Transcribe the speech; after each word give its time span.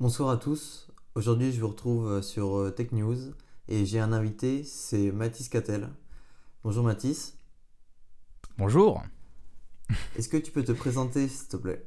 Bonsoir 0.00 0.30
à 0.30 0.36
tous. 0.36 0.88
Aujourd'hui, 1.14 1.52
je 1.52 1.60
vous 1.60 1.68
retrouve 1.68 2.08
euh, 2.08 2.20
sur 2.20 2.58
euh, 2.58 2.70
Tech 2.72 2.90
News 2.90 3.16
et 3.68 3.86
j'ai 3.86 4.00
un 4.00 4.12
invité, 4.12 4.64
c'est 4.64 5.12
Mathis 5.12 5.48
Cattel. 5.48 5.88
Bonjour 6.64 6.82
Mathis. 6.82 7.38
Bonjour. 8.58 9.04
Est-ce 10.18 10.28
que 10.28 10.36
tu 10.36 10.50
peux 10.50 10.64
te 10.64 10.72
présenter, 10.72 11.28
s'il 11.28 11.46
te 11.46 11.56
plaît? 11.56 11.86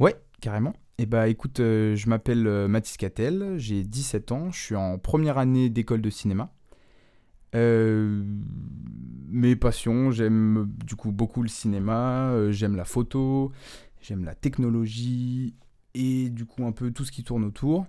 Ouais, 0.00 0.20
carrément. 0.40 0.74
Eh 0.98 1.06
bah 1.06 1.28
écoute, 1.28 1.60
euh, 1.60 1.94
je 1.94 2.08
m'appelle 2.08 2.44
euh, 2.48 2.66
Mathis 2.66 2.96
Cattel, 2.96 3.54
j'ai 3.56 3.84
17 3.84 4.32
ans, 4.32 4.50
je 4.50 4.58
suis 4.58 4.76
en 4.76 4.98
première 4.98 5.38
année 5.38 5.70
d'école 5.70 6.02
de 6.02 6.10
cinéma. 6.10 6.52
Euh, 7.54 8.24
mes 9.28 9.54
passions, 9.54 10.10
j'aime 10.10 10.68
du 10.84 10.96
coup 10.96 11.12
beaucoup 11.12 11.42
le 11.42 11.48
cinéma, 11.48 12.30
euh, 12.32 12.50
j'aime 12.50 12.74
la 12.74 12.84
photo, 12.84 13.52
j'aime 14.00 14.24
la 14.24 14.34
technologie 14.34 15.54
et 15.94 16.30
du 16.30 16.46
coup 16.46 16.64
un 16.64 16.72
peu 16.72 16.90
tout 16.90 17.04
ce 17.04 17.12
qui 17.12 17.24
tourne 17.24 17.44
autour. 17.44 17.86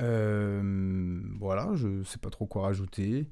Euh, 0.00 1.20
voilà, 1.38 1.70
je 1.74 2.02
sais 2.04 2.18
pas 2.18 2.30
trop 2.30 2.46
quoi 2.46 2.62
rajouter. 2.62 3.26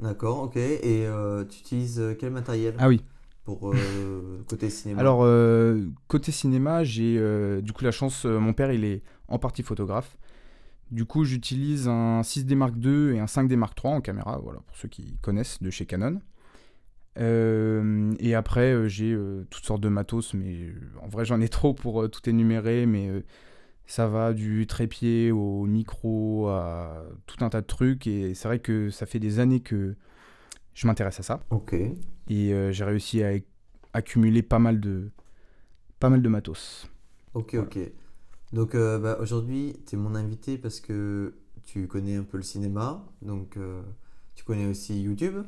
D'accord, 0.00 0.42
ok. 0.42 0.56
Et 0.56 1.06
euh, 1.06 1.44
tu 1.44 1.60
utilises 1.60 2.00
euh, 2.00 2.14
quel 2.18 2.30
matériel 2.30 2.74
Ah 2.78 2.88
oui, 2.88 3.02
pour 3.44 3.72
euh, 3.72 4.44
côté 4.48 4.70
cinéma? 4.70 5.00
Alors 5.00 5.26
côté 6.06 6.32
cinéma, 6.32 6.84
j'ai 6.84 7.20
du 7.62 7.72
coup 7.72 7.84
la 7.84 7.90
chance, 7.92 8.24
mon 8.24 8.52
père 8.52 8.72
il 8.72 8.84
est 8.84 9.02
en 9.28 9.38
partie 9.38 9.62
photographe. 9.62 10.16
Du 10.90 11.04
coup, 11.04 11.24
j'utilise 11.24 11.86
un 11.86 12.22
6D 12.22 12.54
Mark 12.54 12.74
II 12.82 13.14
et 13.14 13.20
un 13.20 13.26
5D 13.26 13.56
Mark 13.56 13.78
III 13.84 13.94
en 13.96 14.00
caméra, 14.00 14.38
voilà, 14.42 14.60
pour 14.60 14.74
ceux 14.74 14.88
qui 14.88 15.18
connaissent 15.20 15.62
de 15.62 15.68
chez 15.68 15.84
Canon. 15.84 16.20
Euh, 17.18 18.14
et 18.20 18.34
après, 18.34 18.72
euh, 18.72 18.88
j'ai 18.88 19.12
euh, 19.12 19.46
toutes 19.50 19.64
sortes 19.64 19.80
de 19.80 19.88
matos, 19.88 20.34
mais 20.34 20.72
en 21.02 21.08
vrai, 21.08 21.24
j'en 21.24 21.40
ai 21.40 21.48
trop 21.48 21.74
pour 21.74 22.08
tout 22.10 22.28
énumérer, 22.28 22.86
mais 22.86 23.10
ça 23.86 24.08
va 24.08 24.32
du 24.34 24.66
trépied 24.66 25.32
au 25.32 25.66
micro 25.66 26.48
à 26.48 27.04
tout 27.26 27.44
un 27.44 27.50
tas 27.50 27.62
de 27.62 27.66
trucs. 27.66 28.06
Et 28.06 28.34
c'est 28.34 28.48
vrai 28.48 28.60
que 28.60 28.90
ça 28.90 29.06
fait 29.06 29.20
des 29.20 29.40
années 29.40 29.60
que 29.60 29.96
je 30.74 30.86
m'intéresse 30.88 31.20
à 31.20 31.24
ça. 31.24 31.40
Ok. 31.50 31.72
Et 32.28 32.52
j'ai 32.72 32.84
réussi 32.84 33.22
à 33.24 33.32
ac- 33.34 33.44
accumuler 33.94 34.42
pas 34.42 34.58
mal 34.60 34.80
de, 34.80 35.10
pas 36.00 36.10
mal 36.10 36.22
de 36.22 36.28
matos. 36.28 36.88
Ok, 37.34 37.54
Voilà. 37.54 37.72
ok. 37.74 37.78
Donc 38.52 38.74
euh, 38.74 38.98
bah, 38.98 39.18
aujourd'hui, 39.20 39.76
tu 39.86 39.96
es 39.96 39.98
mon 39.98 40.14
invité 40.14 40.58
parce 40.58 40.80
que 40.80 41.34
tu 41.64 41.88
connais 41.88 42.16
un 42.16 42.24
peu 42.24 42.38
le 42.38 42.42
cinéma, 42.42 43.06
donc 43.22 43.56
euh, 43.56 43.82
tu 44.34 44.44
connais 44.44 44.66
aussi 44.66 45.00
YouTube. 45.02 45.44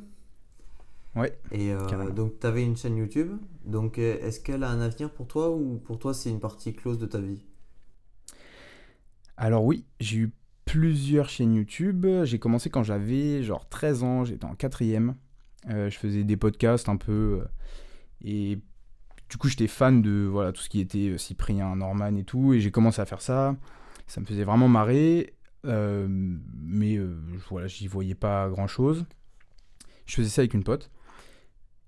Ouais, 1.15 1.37
Et 1.51 1.73
euh, 1.73 2.11
donc 2.11 2.39
tu 2.39 2.47
avais 2.47 2.63
une 2.63 2.77
chaîne 2.77 2.95
YouTube. 2.97 3.37
Donc 3.65 3.97
euh, 3.99 4.17
est-ce 4.21 4.39
qu'elle 4.39 4.63
a 4.63 4.69
un 4.69 4.79
avenir 4.81 5.11
pour 5.11 5.27
toi 5.27 5.51
ou 5.51 5.77
pour 5.77 5.99
toi 5.99 6.13
c'est 6.13 6.29
une 6.29 6.39
partie 6.39 6.73
close 6.73 6.97
de 6.99 7.05
ta 7.05 7.19
vie? 7.19 7.43
Alors 9.37 9.63
oui, 9.65 9.85
j'ai 9.99 10.17
eu 10.19 10.33
plusieurs 10.65 11.29
chaînes 11.29 11.53
YouTube. 11.55 12.05
J'ai 12.23 12.39
commencé 12.39 12.69
quand 12.69 12.83
j'avais 12.83 13.43
genre 13.43 13.67
13 13.69 14.03
ans, 14.03 14.23
j'étais 14.25 14.45
en 14.45 14.55
quatrième. 14.55 15.15
Euh, 15.69 15.89
je 15.89 15.97
faisais 15.97 16.23
des 16.23 16.37
podcasts 16.37 16.89
un 16.89 16.97
peu. 16.97 17.43
et 18.23 18.59
du 19.29 19.37
coup, 19.37 19.47
j'étais 19.47 19.67
fan 19.67 20.01
de 20.01 20.27
voilà, 20.29 20.51
tout 20.51 20.61
ce 20.61 20.69
qui 20.69 20.79
était 20.81 21.17
Cyprien, 21.17 21.75
Norman 21.77 22.15
et 22.17 22.23
tout. 22.25 22.53
Et 22.53 22.59
j'ai 22.59 22.71
commencé 22.71 23.01
à 23.01 23.05
faire 23.05 23.21
ça. 23.21 23.55
Ça 24.07 24.21
me 24.21 24.25
faisait 24.25 24.43
vraiment 24.43 24.67
marrer. 24.67 25.35
euh, 25.65 26.07
mais 26.09 26.97
euh, 26.97 27.17
voilà, 27.49 27.67
j'y 27.67 27.87
voyais 27.87 28.15
pas 28.15 28.49
grand-chose. 28.49 29.05
Je 30.05 30.15
faisais 30.15 30.29
ça 30.29 30.41
avec 30.41 30.53
une 30.53 30.63
pote. 30.63 30.91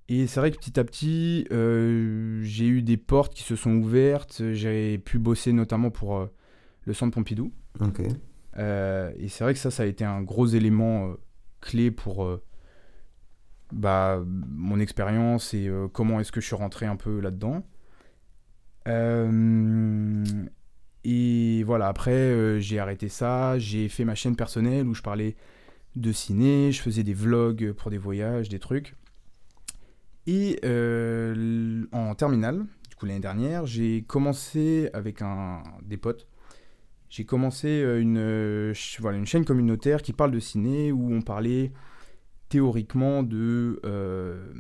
Et 0.10 0.28
c'est 0.28 0.40
vrai 0.40 0.52
que 0.52 0.58
petit 0.58 0.80
à 0.80 0.84
petit, 0.84 1.48
euh, 1.52 2.42
j'ai 2.44 2.68
eu 2.68 2.82
des 2.82 2.98
portes 2.98 3.34
qui 3.34 3.44
se 3.44 3.56
sont 3.56 3.72
ouvertes. 3.76 4.42
J'ai 4.54 4.98
pu 4.98 5.18
bosser 5.18 5.54
notamment 5.54 5.92
pour 5.92 6.18
euh, 6.18 6.32
le 6.86 6.94
centre 6.94 7.14
Pompidou. 7.14 7.54
Euh, 8.58 9.12
et 9.18 9.30
c'est 9.30 9.44
vrai 9.44 9.54
que 9.54 9.60
ça, 9.60 9.72
ça 9.72 9.84
a 9.84 9.86
été 9.86 10.04
un 10.04 10.22
gros 10.22 10.46
élément 10.46 11.14
clé 11.62 11.90
pour 11.90 12.30
bah, 13.72 14.22
mon 14.28 14.80
expérience 14.80 15.54
et 15.54 15.72
comment 15.94 16.20
est-ce 16.20 16.32
que 16.32 16.42
je 16.42 16.48
suis 16.48 16.56
rentré 16.56 16.86
un 16.86 16.98
peu 16.98 17.22
là-dedans. 17.22 17.64
Et 21.06 21.64
voilà, 21.64 21.88
après, 21.88 22.60
j'ai 22.60 22.80
arrêté 22.80 23.08
ça. 23.08 23.58
J'ai 23.58 23.88
fait 23.88 24.04
ma 24.04 24.16
chaîne 24.16 24.36
personnelle 24.36 24.86
où 24.86 24.94
je 24.94 25.02
parlais 25.02 25.38
de 25.96 26.12
ciné, 26.12 26.72
je 26.74 26.82
faisais 26.82 27.04
des 27.04 27.14
vlogs 27.14 27.72
pour 27.72 27.90
des 27.90 27.98
voyages, 27.98 28.50
des 28.50 28.60
trucs. 28.60 28.96
Et 30.28 30.60
euh, 30.64 31.86
en 31.92 32.16
terminale, 32.16 32.66
du 32.90 32.96
coup 32.96 33.06
l'année 33.06 33.20
dernière, 33.20 33.66
j'ai 33.66 34.04
commencé 34.04 34.90
avec 34.94 35.22
un, 35.22 35.64
des 35.84 35.98
potes 35.98 36.28
j'ai 37.10 37.26
commencé 37.26 37.68
euh, 37.68 38.02
une, 38.02 38.18
euh, 38.18 38.74
voilà, 39.00 39.20
une 39.20 39.28
chaîne 39.28 39.46
communautaire 39.46 40.02
qui 40.02 40.14
parle 40.14 40.32
de 40.32 40.40
ciné 40.40 40.92
où 40.92 41.14
on 41.14 41.22
parlait 41.22 41.72
théoriquement 42.50 43.22
de, 43.22 43.80
euh, 43.86 44.52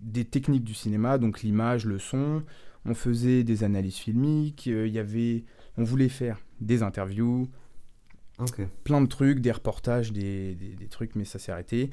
des 0.00 0.24
techniques 0.24 0.64
du 0.64 0.74
cinéma, 0.74 1.18
donc 1.18 1.42
l'image, 1.42 1.84
le 1.86 2.00
son. 2.00 2.42
On 2.84 2.94
faisait 2.94 3.44
des 3.44 3.62
analyses 3.62 3.94
filmiques, 3.94 4.66
il 4.66 4.88
y 4.88 4.98
avait, 4.98 5.44
on 5.76 5.84
voulait 5.84 6.08
faire 6.08 6.40
des 6.60 6.82
interviews, 6.82 7.48
plein 8.82 9.00
de 9.00 9.06
trucs, 9.06 9.38
des 9.38 9.52
reportages, 9.52 10.12
des, 10.12 10.56
des- 10.56 10.74
des 10.74 10.88
trucs, 10.88 11.14
mais 11.14 11.24
ça 11.24 11.38
s'est 11.38 11.52
arrêté. 11.52 11.90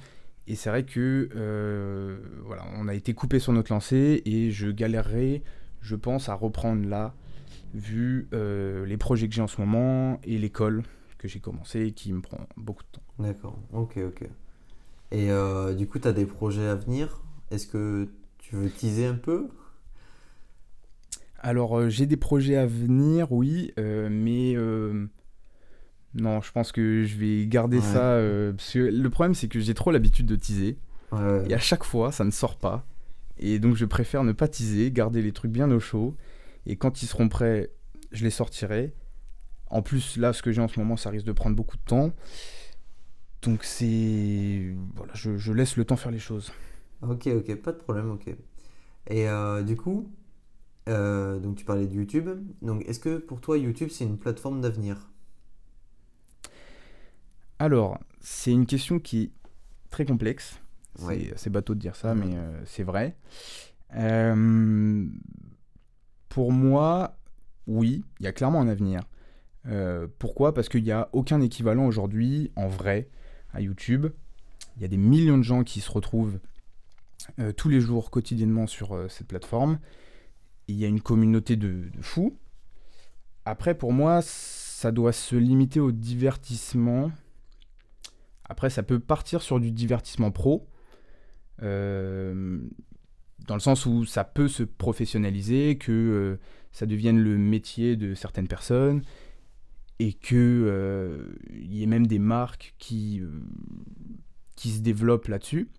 Et 0.51 0.55
c'est 0.55 0.69
vrai 0.69 0.83
que 0.83 1.29
euh, 1.33 2.17
voilà, 2.43 2.65
on 2.75 2.89
a 2.89 2.93
été 2.93 3.13
coupé 3.13 3.39
sur 3.39 3.53
notre 3.53 3.71
lancée 3.71 4.21
et 4.25 4.51
je 4.51 4.67
galérerai, 4.69 5.43
je 5.79 5.95
pense, 5.95 6.27
à 6.27 6.33
reprendre 6.33 6.85
là, 6.89 7.15
vu 7.73 8.27
euh, 8.33 8.85
les 8.85 8.97
projets 8.97 9.29
que 9.29 9.33
j'ai 9.33 9.41
en 9.41 9.47
ce 9.47 9.61
moment 9.61 10.19
et 10.25 10.37
l'école 10.37 10.83
que 11.19 11.29
j'ai 11.29 11.39
commencé 11.39 11.85
et 11.85 11.91
qui 11.93 12.11
me 12.11 12.19
prend 12.19 12.49
beaucoup 12.57 12.83
de 12.83 12.89
temps. 12.91 13.03
D'accord. 13.17 13.57
Ok, 13.71 13.97
ok. 14.05 14.23
Et 15.11 15.31
euh, 15.31 15.73
du 15.73 15.87
coup, 15.87 15.99
tu 15.99 16.09
as 16.09 16.11
des 16.11 16.25
projets 16.25 16.67
à 16.67 16.75
venir? 16.75 17.21
Est-ce 17.49 17.65
que 17.65 18.09
tu 18.37 18.57
veux 18.57 18.69
teaser 18.69 19.05
un 19.05 19.15
peu? 19.15 19.47
Alors 21.39 21.89
j'ai 21.89 22.07
des 22.07 22.17
projets 22.17 22.57
à 22.57 22.65
venir, 22.65 23.31
oui, 23.31 23.71
mais 23.77 24.57
non, 26.13 26.41
je 26.41 26.51
pense 26.51 26.71
que 26.71 27.03
je 27.03 27.15
vais 27.17 27.45
garder 27.47 27.77
Ouais. 27.77 27.83
ça. 27.83 28.13
euh, 28.15 28.51
parce 28.53 28.73
que 28.73 28.79
le 28.79 29.09
problème, 29.09 29.33
c'est 29.33 29.47
que 29.47 29.59
j'ai 29.59 29.73
trop 29.73 29.91
l'habitude 29.91 30.25
de 30.25 30.35
teaser. 30.35 30.77
Ouais. 31.11 31.43
Et 31.49 31.53
à 31.53 31.59
chaque 31.59 31.83
fois, 31.83 32.11
ça 32.11 32.23
ne 32.23 32.31
sort 32.31 32.57
pas. 32.57 32.85
Et 33.37 33.59
donc, 33.59 33.75
je 33.75 33.85
préfère 33.85 34.23
ne 34.23 34.31
pas 34.33 34.47
teaser, 34.47 34.91
garder 34.91 35.21
les 35.21 35.31
trucs 35.31 35.51
bien 35.51 35.69
au 35.71 35.79
chaud. 35.79 36.15
Et 36.65 36.75
quand 36.75 37.01
ils 37.01 37.07
seront 37.07 37.27
prêts, 37.29 37.71
je 38.11 38.23
les 38.23 38.29
sortirai. 38.29 38.93
En 39.69 39.81
plus, 39.81 40.17
là, 40.17 40.33
ce 40.33 40.41
que 40.41 40.51
j'ai 40.51 40.61
en 40.61 40.67
ce 40.67 40.79
moment, 40.79 40.97
ça 40.97 41.09
risque 41.09 41.25
de 41.25 41.31
prendre 41.31 41.55
beaucoup 41.55 41.77
de 41.77 41.83
temps. 41.83 42.11
Donc, 43.41 43.63
c'est. 43.63 44.75
Voilà, 44.95 45.13
je, 45.15 45.37
je 45.37 45.53
laisse 45.53 45.77
le 45.77 45.85
temps 45.85 45.95
faire 45.95 46.11
les 46.11 46.19
choses. 46.19 46.51
Ok, 47.01 47.27
ok, 47.27 47.55
pas 47.55 47.71
de 47.71 47.77
problème, 47.77 48.11
ok. 48.11 48.27
Et 49.07 49.27
euh, 49.27 49.63
du 49.63 49.75
coup, 49.75 50.11
euh, 50.87 51.39
donc 51.39 51.55
tu 51.55 51.65
parlais 51.65 51.87
de 51.87 51.93
YouTube. 51.95 52.29
Donc, 52.61 52.83
est-ce 52.87 52.99
que 52.99 53.17
pour 53.17 53.41
toi, 53.41 53.57
YouTube, 53.57 53.89
c'est 53.91 54.03
une 54.03 54.17
plateforme 54.19 54.61
d'avenir? 54.61 55.09
Alors, 57.61 57.99
c'est 58.21 58.51
une 58.51 58.65
question 58.65 58.99
qui 58.99 59.21
est 59.21 59.31
très 59.91 60.03
complexe. 60.03 60.59
C'est 60.95 61.05
Ouais. 61.05 61.49
bateau 61.51 61.75
de 61.75 61.79
dire 61.79 61.95
ça, 61.95 62.15
mais 62.15 62.35
euh, 62.35 62.59
c'est 62.65 62.81
vrai. 62.81 63.15
Euh, 63.95 65.05
pour 66.27 66.51
moi, 66.51 67.19
oui, 67.67 68.03
il 68.19 68.23
y 68.23 68.27
a 68.27 68.31
clairement 68.31 68.61
un 68.61 68.67
avenir. 68.67 69.01
Euh, 69.67 70.07
pourquoi? 70.17 70.55
Parce 70.55 70.69
qu'il 70.69 70.83
n'y 70.83 70.91
a 70.91 71.09
aucun 71.13 71.39
équivalent 71.39 71.85
aujourd'hui, 71.85 72.51
en 72.55 72.67
vrai, 72.67 73.09
à 73.53 73.61
YouTube. 73.61 74.07
Il 74.75 74.81
y 74.81 74.85
a 74.85 74.87
des 74.87 74.97
millions 74.97 75.37
de 75.37 75.43
gens 75.43 75.63
qui 75.63 75.81
se 75.81 75.91
retrouvent 75.91 76.39
tous 77.57 77.69
les 77.69 77.79
jours, 77.79 78.09
quotidiennement, 78.09 78.65
sur 78.65 79.05
cette 79.07 79.27
plateforme. 79.27 79.77
Il 80.67 80.77
y 80.77 80.83
a 80.83 80.87
une 80.87 81.01
communauté 81.01 81.57
de, 81.57 81.89
de 81.95 82.01
fous. 82.01 82.35
Après, 83.45 83.75
pour 83.75 83.93
moi, 83.93 84.21
ça 84.23 84.91
doit 84.91 85.13
se 85.13 85.35
limiter 85.35 85.79
au 85.79 85.91
divertissement. 85.91 87.11
Après, 88.51 88.69
ça 88.69 88.83
peut 88.83 88.99
partir 88.99 89.41
sur 89.41 89.61
du 89.61 89.71
divertissement 89.71 90.29
pro, 90.29 90.67
euh, 91.63 92.59
dans 93.47 93.53
le 93.53 93.61
sens 93.61 93.85
où 93.85 94.03
ça 94.03 94.25
peut 94.25 94.49
se 94.49 94.63
professionnaliser, 94.63 95.77
que 95.77 95.93
euh, 95.93 96.39
ça 96.73 96.85
devienne 96.85 97.17
le 97.17 97.37
métier 97.37 97.95
de 97.95 98.13
certaines 98.13 98.49
personnes, 98.49 99.03
et 99.99 100.11
que 100.11 100.35
euh, 100.35 101.33
y 101.53 101.81
ait 101.81 101.85
même 101.85 102.07
des 102.07 102.19
marques 102.19 102.75
qui, 102.77 103.21
qui 104.57 104.71
se 104.71 104.81
développent 104.81 105.29
là-dessus. 105.29 105.69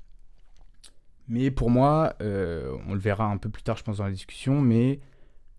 Mais 1.28 1.50
pour 1.50 1.68
moi, 1.68 2.16
on 2.20 2.94
le 2.94 3.00
verra 3.00 3.26
un 3.26 3.36
peu 3.36 3.50
plus 3.50 3.62
tard, 3.62 3.76
je 3.76 3.82
pense, 3.82 3.98
dans 3.98 4.06
la 4.06 4.12
discussion, 4.12 4.62
mais 4.62 4.98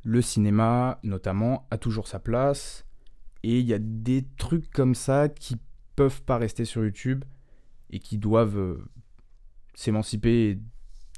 le 0.02 0.24
cinéma, 0.24 1.00
notamment, 1.04 1.68
a 1.70 1.78
toujours 1.78 2.08
sa 2.08 2.18
place. 2.18 2.88
Et 3.44 3.60
il 3.60 3.68
y 3.68 3.74
a 3.76 3.80
des 3.80 4.26
trucs 4.36 4.72
comme 4.72 4.96
ça 4.96 5.30
qui 5.30 5.60
peuvent 5.96 6.22
pas 6.24 6.38
rester 6.38 6.66
sur 6.66 6.84
YouTube 6.84 7.24
et 7.90 8.00
qui 8.00 8.18
doivent 8.18 8.58
euh, 8.58 8.84
s'émanciper 9.76 10.50
et 10.52 10.60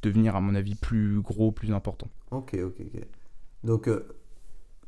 devenir, 0.01 0.35
à 0.35 0.41
mon 0.41 0.55
avis, 0.55 0.75
plus 0.75 1.21
gros, 1.21 1.51
plus 1.51 1.71
important. 1.73 2.09
Ok, 2.31 2.55
ok, 2.63 2.75
ok. 2.81 3.01
Donc, 3.63 3.87
euh, 3.87 4.07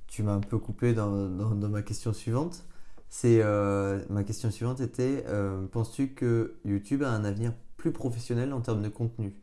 tu 0.07 0.23
m'as 0.23 0.33
un 0.33 0.39
peu 0.41 0.57
coupé 0.57 0.93
dans, 0.93 1.29
dans, 1.29 1.55
dans 1.55 1.69
ma 1.69 1.81
question 1.81 2.13
suivante. 2.13 2.65
C'est 3.09 3.41
euh, 3.41 4.03
ma 4.09 4.23
question 4.23 4.51
suivante 4.51 4.81
était 4.81 5.23
penses-tu 5.71 6.09
que 6.09 6.55
YouTube 6.65 7.03
a 7.03 7.11
un 7.11 7.23
avenir 7.23 7.53
plus 7.77 7.93
professionnel 7.93 8.51
en 8.51 8.59
termes 8.59 8.81
de 8.81 8.89
contenu? 8.89 9.33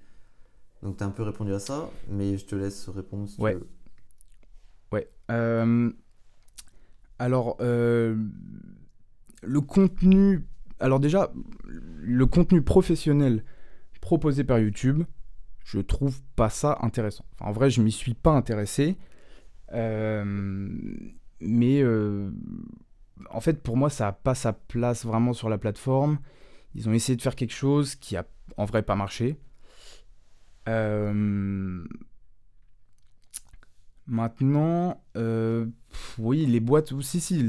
Donc 0.82 0.98
tu 0.98 1.02
as 1.02 1.06
un 1.06 1.10
peu 1.10 1.22
répondu 1.22 1.54
à 1.54 1.58
ça, 1.58 1.88
mais 2.10 2.36
je 2.36 2.44
te 2.44 2.54
laisse 2.54 2.90
répondre 2.90 3.26
si 3.26 3.36
tu 3.36 3.42
Ouais. 3.42 3.54
veux. 3.54 3.66
Ouais. 4.92 5.08
Alors, 7.18 7.56
le 9.46 9.60
contenu. 9.60 10.46
Alors, 10.80 11.00
déjà, 11.00 11.32
le 11.66 12.26
contenu 12.26 12.62
professionnel 12.62 13.44
proposé 14.00 14.44
par 14.44 14.58
YouTube, 14.58 15.04
je 15.64 15.80
trouve 15.80 16.20
pas 16.36 16.50
ça 16.50 16.78
intéressant. 16.82 17.24
En 17.40 17.52
vrai, 17.52 17.70
je 17.70 17.80
m'y 17.80 17.92
suis 17.92 18.14
pas 18.14 18.32
intéressé. 18.32 18.98
Euh, 19.72 20.64
mais 21.40 21.82
euh, 21.82 22.30
en 23.30 23.40
fait, 23.40 23.62
pour 23.62 23.76
moi, 23.76 23.90
ça 23.90 24.04
n'a 24.04 24.12
pas 24.12 24.34
sa 24.34 24.52
place 24.52 25.04
vraiment 25.04 25.32
sur 25.32 25.48
la 25.48 25.58
plateforme. 25.58 26.18
Ils 26.74 26.88
ont 26.88 26.92
essayé 26.92 27.16
de 27.16 27.22
faire 27.22 27.36
quelque 27.36 27.54
chose 27.54 27.94
qui 27.94 28.16
a 28.16 28.26
en 28.56 28.64
vrai 28.64 28.82
pas 28.82 28.96
marché. 28.96 29.38
Euh, 30.68 31.84
Maintenant, 34.06 35.02
oui, 36.18 36.44
les 36.44 36.60
boîtes 36.60 36.92
aussi, 36.92 37.20
si, 37.20 37.42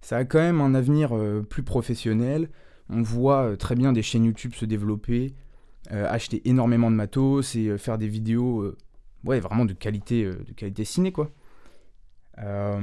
ça 0.00 0.18
a 0.18 0.24
quand 0.24 0.38
même 0.38 0.60
un 0.60 0.74
avenir 0.74 1.16
euh, 1.16 1.42
plus 1.42 1.62
professionnel. 1.62 2.50
On 2.88 3.02
voit 3.02 3.50
euh, 3.50 3.56
très 3.56 3.74
bien 3.74 3.92
des 3.92 4.02
chaînes 4.02 4.24
YouTube 4.24 4.54
se 4.54 4.64
développer, 4.64 5.34
euh, 5.92 6.06
acheter 6.08 6.48
énormément 6.48 6.90
de 6.90 6.96
matos 6.96 7.54
et 7.56 7.76
faire 7.78 7.98
des 7.98 8.08
vidéos, 8.08 8.74
ouais, 9.24 9.40
vraiment 9.40 9.64
de 9.64 9.74
qualité, 9.74 10.24
de 10.24 10.52
qualité 10.54 10.84
ciné, 10.84 11.12
quoi. 11.12 11.30
Euh, 12.38 12.80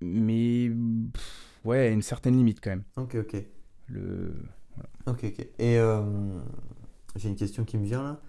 mais, 0.00 0.70
pff, 1.12 1.56
ouais, 1.64 1.78
à 1.78 1.88
une 1.88 2.02
certaine 2.02 2.36
limite 2.36 2.60
quand 2.60 2.70
même. 2.70 2.84
Ok, 2.96 3.14
ok. 3.16 3.36
Le... 3.88 4.34
Ok, 5.06 5.24
ok. 5.24 5.46
Et 5.58 5.78
euh, 5.78 6.02
j'ai 7.16 7.28
une 7.28 7.36
question 7.36 7.64
qui 7.64 7.78
me 7.78 7.84
vient 7.84 8.02
là. 8.02 8.20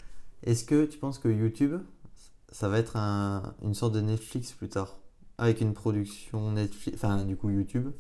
Est-ce 0.43 0.63
que 0.63 0.85
tu 0.85 0.97
penses 0.99 1.17
que 1.17 1.27
YouTube, 1.27 1.75
ça 2.51 2.69
va 2.69 2.77
être 2.77 2.97
un- 2.97 3.55
une 3.63 3.73
sorte 3.73 3.93
de 3.93 4.01
Netflix 4.01 4.51
plus 4.51 4.69
tard? 4.69 4.99
Avec 5.37 5.61
une 5.61 5.73
production 5.73 6.51
Netflix, 6.51 6.97
enfin 6.97 7.25
du 7.25 7.35
coup 7.35 7.49
YouTube, 7.49 7.91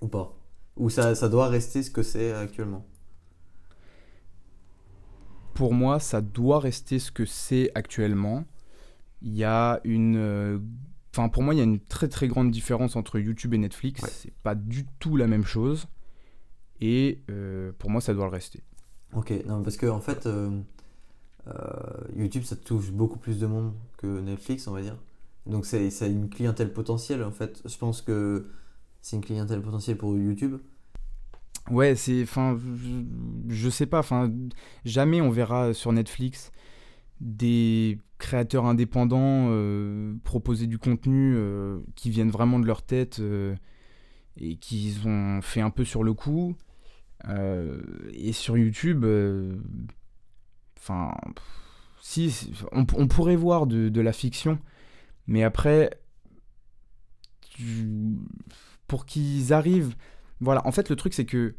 ou 0.00 0.08
pas? 0.08 0.34
Ou 0.76 0.88
ça, 0.88 1.14
ça 1.14 1.28
doit 1.28 1.48
rester 1.48 1.82
ce 1.82 1.90
que 1.90 2.02
c'est 2.02 2.32
actuellement? 2.32 2.86
Pour 5.54 5.74
moi, 5.74 6.00
ça 6.00 6.22
doit 6.22 6.60
rester 6.60 6.98
ce 6.98 7.12
que 7.12 7.26
c'est 7.26 7.70
actuellement. 7.74 8.44
Il 9.20 9.34
y 9.34 9.44
a 9.44 9.80
une. 9.84 10.16
euh, 10.16 10.58
Enfin, 11.14 11.28
pour 11.28 11.42
moi, 11.42 11.52
il 11.54 11.58
y 11.58 11.60
a 11.60 11.64
une 11.64 11.78
très 11.78 12.08
très 12.08 12.26
grande 12.26 12.50
différence 12.50 12.96
entre 12.96 13.18
YouTube 13.18 13.52
et 13.52 13.58
Netflix. 13.58 14.02
Ouais. 14.02 14.08
C'est 14.10 14.32
pas 14.42 14.54
du 14.54 14.86
tout 14.98 15.18
la 15.18 15.26
même 15.26 15.44
chose. 15.44 15.86
Et 16.80 17.22
euh, 17.30 17.72
pour 17.78 17.90
moi, 17.90 18.00
ça 18.00 18.14
doit 18.14 18.24
le 18.24 18.30
rester. 18.30 18.62
Ok, 19.14 19.30
non, 19.46 19.62
parce 19.62 19.76
que 19.76 19.86
en 19.86 20.00
fait, 20.00 20.26
euh, 20.26 20.58
euh, 21.48 21.52
YouTube, 22.16 22.44
ça 22.44 22.56
touche 22.56 22.90
beaucoup 22.90 23.18
plus 23.18 23.38
de 23.38 23.46
monde 23.46 23.74
que 23.98 24.20
Netflix, 24.20 24.66
on 24.68 24.72
va 24.72 24.80
dire. 24.80 24.96
Donc 25.46 25.66
c'est 25.66 25.90
une 26.02 26.28
clientèle 26.28 26.72
potentielle, 26.72 27.22
en 27.22 27.32
fait. 27.32 27.62
Je 27.64 27.76
pense 27.76 28.02
que 28.02 28.46
c'est 29.00 29.16
une 29.16 29.24
clientèle 29.24 29.60
potentielle 29.62 29.96
pour 29.96 30.16
YouTube. 30.16 30.58
Ouais, 31.70 31.94
c'est. 31.94 32.22
Enfin, 32.22 32.58
je, 33.48 33.68
sais 33.68 33.86
pas. 33.86 34.00
Enfin, 34.00 34.32
jamais 34.84 35.20
on 35.20 35.30
verra 35.30 35.74
sur 35.74 35.92
Netflix 35.92 36.50
des 37.20 37.98
créateurs 38.18 38.66
indépendants 38.66 39.46
euh, 39.50 40.14
proposer 40.24 40.66
du 40.66 40.78
contenu 40.78 41.34
euh, 41.36 41.80
qui 41.94 42.10
viennent 42.10 42.30
vraiment 42.30 42.58
de 42.58 42.66
leur 42.66 42.82
tête 42.82 43.20
euh, 43.20 43.54
et 44.36 44.56
qu'ils 44.56 45.06
ont 45.06 45.40
fait 45.40 45.60
un 45.60 45.70
peu 45.70 45.84
sur 45.84 46.02
le 46.04 46.14
coup. 46.14 46.56
Et 48.12 48.32
sur 48.32 48.58
YouTube, 48.58 49.06
enfin, 50.76 51.14
si, 52.00 52.52
on, 52.72 52.84
on 52.96 53.06
pourrait 53.06 53.36
voir 53.36 53.68
de, 53.68 53.88
de 53.88 54.00
la 54.00 54.12
fiction, 54.12 54.58
mais 55.26 55.42
après, 55.42 55.90
pour 58.86 59.06
qu'ils 59.06 59.52
arrivent, 59.52 59.94
voilà, 60.40 60.66
en 60.66 60.72
fait, 60.72 60.90
le 60.90 60.96
truc 60.96 61.14
c'est 61.14 61.24
que 61.24 61.54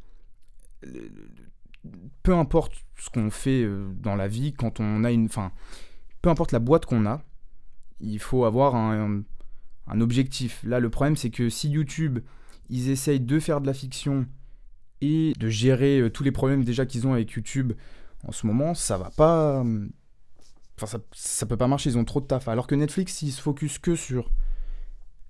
euh, 0.86 1.10
peu 2.24 2.33
importe 2.33 2.74
ce 2.98 3.10
qu'on 3.10 3.30
fait 3.30 3.63
euh, 3.63 3.92
dans 3.98 4.15
la 4.15 4.27
vie, 4.27 4.54
quand 4.54 4.80
on 4.80 5.04
a 5.04 5.12
une, 5.12 5.25
enfin, 5.25 5.51
peu 6.21 6.30
importe 6.30 6.51
la 6.51 6.60
boîte 6.60 6.86
qu'on 6.86 7.06
a, 7.06 7.24
il 8.00 8.19
faut 8.19 8.45
avoir 8.45 8.75
un, 8.75 9.24
un 9.88 10.01
objectif. 10.01 10.62
Là, 10.63 10.80
le 10.80 10.89
problème 10.89 11.15
c'est 11.15 11.30
que 11.30 11.50
si 11.50 11.69
YouTube, 11.69 12.19
ils 12.69 12.89
essayent 12.89 13.19
de 13.19 13.39
faire 13.39 13.62
de 13.62 13.68
la 13.68 13.74
fiction 13.74 14.25
et 15.01 15.33
de 15.38 15.50
gérer 15.50 16.00
euh, 16.00 16.10
tous 16.10 16.24
les 16.24 16.31
problèmes 16.31 16.63
déjà 16.63 16.86
qu'ils 16.86 17.07
ont 17.07 17.13
avec 17.13 17.31
YouTube 17.31 17.74
en 18.25 18.31
ce 18.31 18.48
moment, 18.48 18.74
ça 18.74 18.98
va 18.98 19.10
pas. 19.12 19.63
Enfin, 20.78 20.88
ça, 20.88 21.00
ça 21.14 21.46
peut 21.46 21.58
pas 21.58 21.68
marcher, 21.68 21.90
ils 21.92 21.98
ont 21.98 22.06
trop 22.06 22.22
de 22.22 22.25
taf. 22.25 22.48
Alors 22.48 22.68
que 22.68 22.75
Netflix, 22.75 23.14
s'ils 23.16 23.31
se 23.31 23.42
focus 23.42 23.80
que 23.80 23.96
sur 23.96 24.31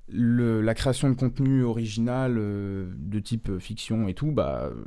le- 0.10 0.62
la 0.62 0.74
création 0.74 1.10
de 1.10 1.16
contenu 1.16 1.64
original 1.64 2.36
euh, 2.38 2.92
de 2.98 3.20
type 3.20 3.50
euh, 3.50 3.60
fiction 3.60 4.08
et 4.08 4.14
tout, 4.14 4.32
bah. 4.32 4.70
euh, 4.72 4.84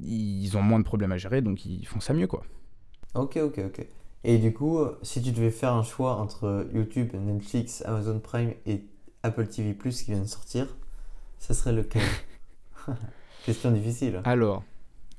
Ils 0.00 0.56
ont 0.56 0.62
moins 0.62 0.78
de 0.80 0.84
problèmes 0.84 1.12
à 1.12 1.18
gérer, 1.18 1.42
donc 1.42 1.64
ils 1.64 1.86
font 1.86 2.00
ça 2.00 2.12
mieux, 2.14 2.26
quoi. 2.26 2.44
Ok, 3.14 3.36
ok, 3.38 3.58
ok. 3.66 3.86
Et 4.24 4.38
du 4.38 4.52
coup, 4.52 4.78
si 5.02 5.22
tu 5.22 5.32
devais 5.32 5.50
faire 5.50 5.72
un 5.72 5.82
choix 5.82 6.16
entre 6.16 6.68
YouTube, 6.74 7.10
Netflix, 7.14 7.82
Amazon 7.86 8.20
Prime 8.20 8.52
et 8.66 8.84
Apple 9.22 9.46
TV 9.48 9.74
Plus 9.74 10.02
qui 10.02 10.12
vient 10.12 10.20
de 10.20 10.26
sortir, 10.26 10.66
ça 11.38 11.54
serait 11.54 11.72
lequel? 11.72 12.02
Question 13.42 13.72
difficile. 13.72 14.24
Alors, 14.24 14.64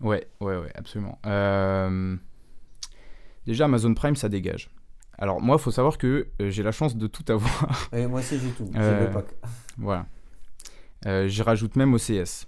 ouais, 0.01 0.27
ouais, 0.41 0.57
ouais, 0.57 0.71
absolument. 0.75 1.19
Euh, 1.25 2.15
Déjà, 3.45 3.65
Amazon 3.65 3.93
Prime, 3.93 4.15
ça 4.15 4.29
dégage. 4.29 4.69
Alors, 5.17 5.41
moi, 5.41 5.57
il 5.59 5.61
faut 5.61 5.71
savoir 5.71 5.97
que 5.97 6.27
euh, 6.41 6.49
j'ai 6.49 6.63
la 6.63 6.71
chance 6.71 6.95
de 6.95 7.07
tout 7.07 7.25
avoir. 7.31 7.89
Et 7.93 8.07
moi 8.07 8.19
aussi, 8.19 8.39
j'ai 8.39 8.49
tout. 8.49 8.69
J'ai 8.73 8.79
Euh, 8.79 9.07
le 9.07 9.13
pack. 9.13 9.25
Voilà. 9.77 10.05
Euh, 11.05 11.27
J'y 11.27 11.41
rajoute 11.41 11.75
même 11.75 11.93
OCS. 11.93 12.47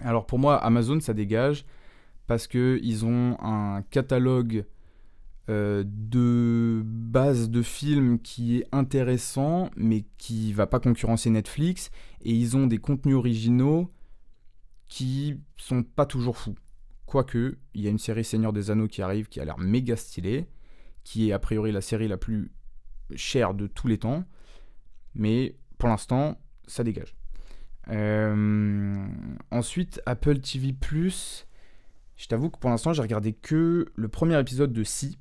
Alors 0.00 0.26
pour 0.26 0.38
moi, 0.38 0.56
Amazon, 0.56 0.98
ça 1.00 1.14
dégage 1.14 1.64
parce 2.26 2.46
que 2.46 2.80
ils 2.82 3.04
ont 3.06 3.36
un 3.40 3.82
catalogue 3.90 4.64
euh, 5.48 5.84
de 5.86 6.82
bases 6.84 7.48
de 7.48 7.62
films 7.62 8.18
qui 8.18 8.58
est 8.58 8.66
intéressant, 8.72 9.70
mais 9.76 10.04
qui 10.18 10.52
va 10.52 10.66
pas 10.66 10.80
concurrencer 10.80 11.30
Netflix. 11.30 11.90
Et 12.22 12.32
ils 12.32 12.56
ont 12.56 12.66
des 12.66 12.78
contenus 12.78 13.14
originaux 13.16 13.90
qui 14.88 15.38
sont 15.56 15.82
pas 15.82 16.06
toujours 16.06 16.36
fous. 16.36 16.56
Quoique, 17.14 17.58
il 17.74 17.80
y 17.80 17.86
a 17.86 17.90
une 17.90 17.98
série 18.00 18.24
Seigneur 18.24 18.52
des 18.52 18.72
Anneaux 18.72 18.88
qui 18.88 19.00
arrive, 19.00 19.28
qui 19.28 19.38
a 19.38 19.44
l'air 19.44 19.56
méga 19.56 19.94
stylée, 19.94 20.48
qui 21.04 21.28
est 21.28 21.32
a 21.32 21.38
priori 21.38 21.70
la 21.70 21.80
série 21.80 22.08
la 22.08 22.16
plus 22.16 22.50
chère 23.14 23.54
de 23.54 23.68
tous 23.68 23.86
les 23.86 23.98
temps. 23.98 24.24
Mais 25.14 25.54
pour 25.78 25.90
l'instant, 25.90 26.36
ça 26.66 26.82
dégage. 26.82 27.14
Euh, 27.88 29.06
ensuite, 29.52 30.02
Apple 30.06 30.40
TV+, 30.40 30.74
je 32.16 32.26
t'avoue 32.26 32.50
que 32.50 32.58
pour 32.58 32.70
l'instant, 32.70 32.92
j'ai 32.92 33.02
regardé 33.02 33.32
que 33.32 33.86
le 33.94 34.08
premier 34.08 34.36
épisode 34.40 34.72
de 34.72 34.82
Si, 34.82 35.16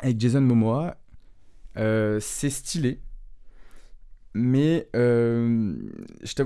avec 0.00 0.20
Jason 0.20 0.42
Momoa. 0.42 0.98
Euh, 1.78 2.20
c'est 2.20 2.50
stylé. 2.50 3.00
Mais 4.34 4.90
euh, 4.94 5.74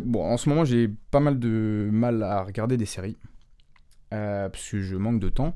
bon, 0.05 0.25
en 0.25 0.37
ce 0.37 0.49
moment, 0.49 0.65
j'ai 0.65 0.87
pas 0.87 1.19
mal 1.19 1.41
de 1.41 1.89
mal 1.93 2.23
à 2.23 2.45
regarder 2.45 2.77
des 2.77 2.87
séries. 2.87 3.17
Euh, 4.13 4.49
parce 4.49 4.71
que 4.71 4.81
je 4.81 4.97
manque 4.97 5.21
de 5.21 5.29
temps. 5.29 5.55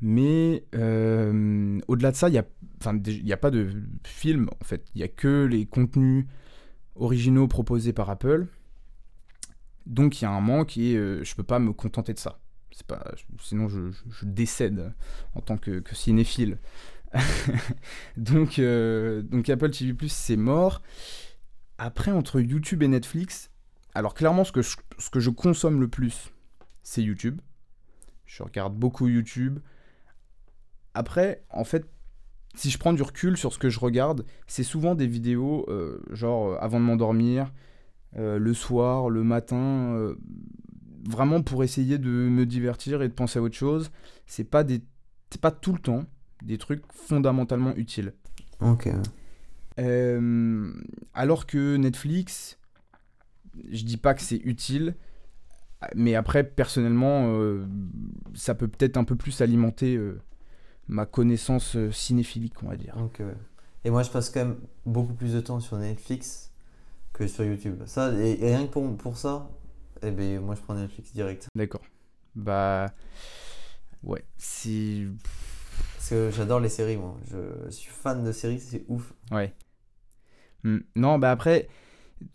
Mais 0.00 0.64
euh, 0.74 1.78
au-delà 1.86 2.10
de 2.10 2.16
ça, 2.16 2.28
il 2.28 2.32
n'y 2.32 2.38
a, 2.38 2.44
a 3.34 3.36
pas 3.36 3.50
de 3.50 3.68
film, 4.04 4.48
en 4.60 4.64
fait. 4.64 4.84
Il 4.94 4.98
n'y 4.98 5.04
a 5.04 5.08
que 5.08 5.44
les 5.44 5.64
contenus 5.66 6.26
originaux 6.96 7.48
proposés 7.48 7.92
par 7.92 8.10
Apple. 8.10 8.46
Donc 9.86 10.20
il 10.20 10.24
y 10.24 10.26
a 10.26 10.30
un 10.30 10.40
manque 10.40 10.76
et 10.76 10.96
euh, 10.96 11.24
je 11.24 11.34
peux 11.34 11.42
pas 11.42 11.58
me 11.58 11.72
contenter 11.72 12.14
de 12.14 12.18
ça. 12.18 12.38
C'est 12.70 12.86
pas, 12.86 13.12
sinon 13.40 13.68
je, 13.68 13.90
décède 14.22 14.94
en 15.34 15.40
tant 15.40 15.58
que, 15.58 15.82
cinéphile. 15.92 16.58
donc, 18.16 18.58
euh, 18.58 19.22
donc 19.22 19.48
Apple 19.50 19.70
TV 19.70 20.08
c'est 20.08 20.36
mort. 20.36 20.82
Après 21.78 22.12
entre 22.12 22.40
YouTube 22.40 22.82
et 22.82 22.88
Netflix, 22.88 23.50
alors 23.94 24.14
clairement 24.14 24.44
ce 24.44 24.52
que 24.52 24.62
ce 24.62 25.10
que 25.10 25.20
je 25.20 25.30
consomme 25.30 25.80
le 25.80 25.88
plus 25.88 26.32
c'est 26.82 27.02
YouTube. 27.02 27.40
Je 28.32 28.42
regarde 28.42 28.74
beaucoup 28.74 29.08
YouTube. 29.08 29.58
Après 30.94 31.44
en 31.50 31.64
fait 31.64 31.86
si 32.54 32.70
je 32.70 32.78
prends 32.78 32.92
du 32.92 33.02
recul 33.02 33.36
sur 33.36 33.52
ce 33.52 33.58
que 33.58 33.68
je 33.68 33.78
regarde, 33.78 34.24
c'est 34.46 34.62
souvent 34.62 34.94
des 34.94 35.06
vidéos 35.06 35.66
euh, 35.68 36.00
genre 36.10 36.52
euh, 36.52 36.58
avant 36.60 36.80
de 36.80 36.84
m'endormir, 36.84 37.52
euh, 38.16 38.38
le 38.38 38.54
soir, 38.54 39.10
le 39.10 39.22
matin, 39.22 40.14
vraiment 41.08 41.42
pour 41.42 41.64
essayer 41.64 41.98
de 41.98 42.08
me 42.08 42.46
divertir 42.46 43.02
et 43.02 43.08
de 43.08 43.12
penser 43.12 43.38
à 43.38 43.42
autre 43.42 43.56
chose. 43.56 43.90
C'est 44.26 44.44
pas 44.44 44.64
des, 44.64 44.82
c'est 45.30 45.40
pas 45.40 45.50
tout 45.50 45.72
le 45.72 45.78
temps 45.78 46.04
des 46.42 46.58
trucs 46.58 46.84
fondamentalement 46.92 47.74
utiles. 47.76 48.14
Ok. 48.60 48.88
Alors 51.14 51.46
que 51.46 51.76
Netflix, 51.76 52.58
je 53.70 53.84
dis 53.84 53.96
pas 53.96 54.14
que 54.14 54.22
c'est 54.22 54.40
utile, 54.44 54.94
mais 55.94 56.14
après, 56.14 56.44
personnellement, 56.44 57.34
euh, 57.34 57.66
ça 58.34 58.54
peut 58.54 58.68
peut-être 58.68 58.96
un 58.96 59.04
peu 59.04 59.16
plus 59.16 59.40
alimenter 59.40 59.96
euh, 59.96 60.20
ma 60.88 61.06
connaissance 61.06 61.76
euh, 61.76 61.90
cinéphilique, 61.90 62.62
on 62.62 62.68
va 62.68 62.76
dire. 62.76 62.96
Donc, 62.96 63.20
euh, 63.20 63.32
et 63.84 63.90
moi, 63.90 64.02
je 64.02 64.10
passe 64.10 64.30
quand 64.30 64.40
même 64.40 64.56
beaucoup 64.86 65.14
plus 65.14 65.34
de 65.34 65.40
temps 65.40 65.60
sur 65.60 65.76
Netflix 65.76 66.52
que 67.12 67.26
sur 67.26 67.44
YouTube. 67.44 67.82
Ça, 67.86 68.12
et, 68.18 68.44
et 68.44 68.56
rien 68.56 68.66
que 68.66 68.72
pour, 68.72 68.96
pour 68.96 69.16
ça, 69.16 69.50
eh 70.02 70.10
ben, 70.10 70.40
moi, 70.40 70.54
je 70.54 70.60
prends 70.60 70.74
Netflix 70.74 71.12
direct. 71.12 71.48
D'accord. 71.54 71.82
Bah. 72.34 72.92
Ouais, 74.02 74.24
c'est. 74.36 75.06
Parce 75.96 76.10
que 76.10 76.30
j'adore 76.32 76.60
les 76.60 76.68
séries, 76.68 76.96
moi. 76.96 77.16
Je 77.30 77.70
suis 77.70 77.90
fan 77.90 78.24
de 78.24 78.32
séries, 78.32 78.58
c'est 78.58 78.84
ouf. 78.88 79.12
Ouais. 79.30 79.54
Hmm. 80.64 80.78
Non, 80.96 81.18
bah 81.18 81.30
après, 81.30 81.68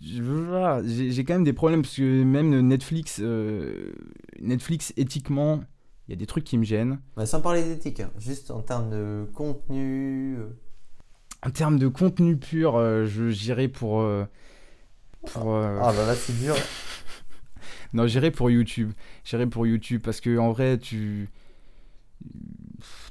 j'ai 0.02 1.24
quand 1.24 1.34
même 1.36 1.44
des 1.44 1.54
problèmes 1.54 1.82
parce 1.82 1.96
que 1.96 2.24
même 2.24 2.60
Netflix, 2.62 3.20
euh, 3.22 3.94
Netflix 4.40 4.94
éthiquement, 4.98 5.64
il 6.08 6.12
y 6.12 6.14
a 6.14 6.18
des 6.18 6.26
trucs 6.26 6.44
qui 6.44 6.58
me 6.58 6.64
gênent. 6.64 7.00
Mais 7.18 7.26
sans 7.26 7.42
parler 7.42 7.64
d'éthique, 7.64 8.00
hein, 8.00 8.12
juste 8.18 8.52
en 8.52 8.62
termes 8.62 8.90
de 8.90 9.28
contenu. 9.34 10.38
euh, 10.38 10.48
En 11.46 11.50
termes 11.52 11.78
de 11.80 11.88
contenu 11.88 12.38
pur, 12.38 12.76
euh, 12.76 13.06
je 13.06 13.30
j'irais 13.30 13.68
pour. 13.68 14.02
euh, 14.02 14.26
pour 15.34 15.54
euh, 15.56 15.80
Ah, 15.82 15.92
bah 15.94 16.06
là, 16.06 16.16
c'est 16.16 16.38
dur. 16.40 16.56
Non, 17.94 18.06
j'irais 18.06 18.32
pour 18.32 18.50
YouTube. 18.52 18.92
J'irais 19.24 19.48
pour 19.48 19.66
YouTube 19.66 20.02
parce 20.04 20.20
que 20.20 20.38
en 20.38 20.52
vrai, 20.52 20.78
tu 20.78 21.30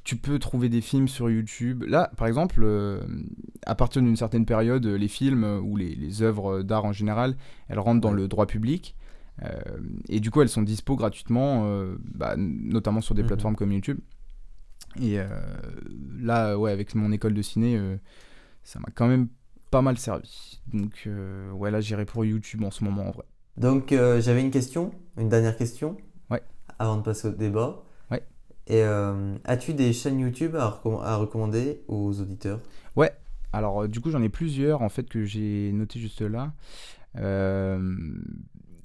tu 0.06 0.14
peux 0.16 0.38
trouver 0.38 0.68
des 0.68 0.80
films 0.80 1.08
sur 1.08 1.28
YouTube. 1.28 1.82
Là, 1.82 2.12
par 2.16 2.28
exemple, 2.28 2.60
euh, 2.62 3.02
à 3.66 3.74
partir 3.74 4.00
d'une 4.02 4.14
certaine 4.14 4.46
période, 4.46 4.86
les 4.86 5.08
films 5.08 5.42
euh, 5.42 5.58
ou 5.60 5.76
les, 5.76 5.96
les 5.96 6.22
œuvres 6.22 6.62
d'art 6.62 6.84
en 6.84 6.92
général, 6.92 7.36
elles 7.68 7.80
rentrent 7.80 8.00
dans 8.00 8.10
Ouais. 8.10 8.20
le 8.22 8.28
droit 8.28 8.46
public. 8.46 8.94
Euh, 9.42 9.50
et 10.08 10.20
du 10.20 10.30
coup, 10.30 10.42
elles 10.42 10.48
sont 10.48 10.62
dispo 10.62 10.94
gratuitement, 10.94 11.64
euh, 11.66 11.96
bah, 12.14 12.36
notamment 12.38 13.00
sur 13.00 13.16
des 13.16 13.22
Mhm. 13.22 13.26
plateformes 13.28 13.56
comme 13.56 13.72
YouTube. 13.72 13.98
Et 15.02 15.18
là, 16.20 16.56
ouais, 16.56 16.70
avec 16.70 16.94
mon 16.94 17.10
école 17.12 17.34
de 17.34 17.42
ciné, 17.42 17.78
ça 18.62 18.78
m'a 18.78 18.88
quand 18.94 19.08
même 19.08 19.28
pas 19.70 19.82
mal 19.82 19.98
servi. 19.98 20.60
Donc, 20.72 21.06
ouais, 21.52 21.70
là, 21.70 21.80
j'irais 21.82 22.06
pour 22.06 22.24
YouTube 22.24 22.62
en 22.64 22.70
ce 22.70 22.82
moment, 22.84 23.08
en 23.08 23.10
vrai. 23.10 23.24
Donc, 23.58 23.90
j'avais 23.90 24.40
une 24.40 24.50
question, 24.50 24.92
une 25.18 25.28
dernière 25.28 25.56
question. 25.56 25.98
Ouais. 26.30 26.42
Avant 26.78 26.96
de 26.96 27.02
passer 27.02 27.28
au 27.28 27.32
débat. 27.32 27.82
Ouais. 28.68 28.74
Et 28.74 28.82
euh, 28.82 29.36
as-tu 29.44 29.74
des 29.74 29.92
chaînes 29.92 30.18
YouTube 30.20 30.56
à, 30.56 30.68
recomm- 30.68 31.02
à 31.02 31.16
recommander 31.16 31.82
aux 31.88 32.20
auditeurs? 32.20 32.60
Alors, 33.52 33.84
euh, 33.84 33.88
du 33.88 34.00
coup, 34.00 34.10
j'en 34.10 34.22
ai 34.22 34.28
plusieurs, 34.28 34.82
en 34.82 34.90
fait, 34.90 35.08
que 35.08 35.24
j'ai 35.24 35.72
noté 35.72 35.98
juste 35.98 36.20
là, 36.20 36.52
euh, 37.16 37.96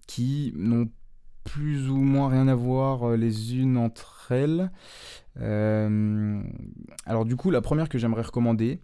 qui 0.07 0.53
n'ont 0.55 0.89
plus 1.43 1.89
ou 1.89 1.97
moins 1.97 2.29
rien 2.29 2.47
à 2.47 2.55
voir 2.55 3.17
les 3.17 3.57
unes 3.57 3.75
entre 3.75 4.31
elles. 4.31 4.71
Alors, 7.05 7.25
du 7.25 7.35
coup, 7.35 7.51
la 7.51 7.59
première 7.59 7.89
que 7.89 7.97
j'aimerais 7.97 8.21
recommander, 8.21 8.79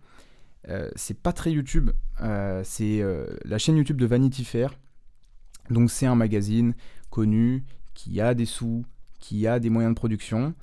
c'est 0.96 1.22
pas 1.22 1.32
très 1.32 1.52
YouTube, 1.52 1.92
c'est 2.64 3.02
la 3.46 3.58
chaîne 3.58 3.78
YouTube 3.78 3.98
de 3.98 4.08
Vanity 4.08 4.44
Fair. 4.44 4.78
Donc, 5.70 5.90
c'est 5.90 6.08
un 6.08 6.16
magazine 6.16 6.74
connu 7.12 7.64
qui 7.94 8.20
a 8.20 8.34
des 8.34 8.46
sous, 8.46 8.84
qui 9.20 9.48
a 9.48 9.60
des 9.60 9.70
moyens 9.70 9.94
de 9.94 9.98
production. 9.98 10.54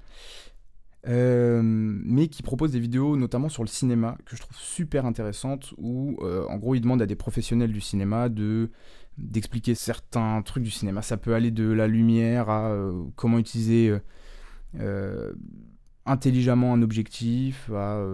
Euh, 1.06 1.60
mais 1.62 2.28
qui 2.28 2.42
propose 2.42 2.72
des 2.72 2.80
vidéos 2.80 3.14
notamment 3.16 3.50
sur 3.50 3.62
le 3.62 3.68
cinéma 3.68 4.16
que 4.24 4.36
je 4.36 4.40
trouve 4.40 4.56
super 4.56 5.04
intéressantes 5.04 5.74
où 5.76 6.16
euh, 6.22 6.46
en 6.48 6.56
gros 6.56 6.74
il 6.74 6.80
demande 6.80 7.02
à 7.02 7.06
des 7.06 7.14
professionnels 7.14 7.72
du 7.72 7.82
cinéma 7.82 8.30
de 8.30 8.70
d'expliquer 9.18 9.74
certains 9.74 10.40
trucs 10.42 10.64
du 10.64 10.70
cinéma. 10.70 11.02
Ça 11.02 11.18
peut 11.18 11.34
aller 11.34 11.50
de 11.50 11.70
la 11.70 11.86
lumière 11.86 12.48
à 12.48 12.70
euh, 12.70 13.04
comment 13.16 13.38
utiliser 13.38 13.94
intelligemment 16.06 16.74
un 16.74 16.82
objectif 16.82 17.70
à 17.70 18.04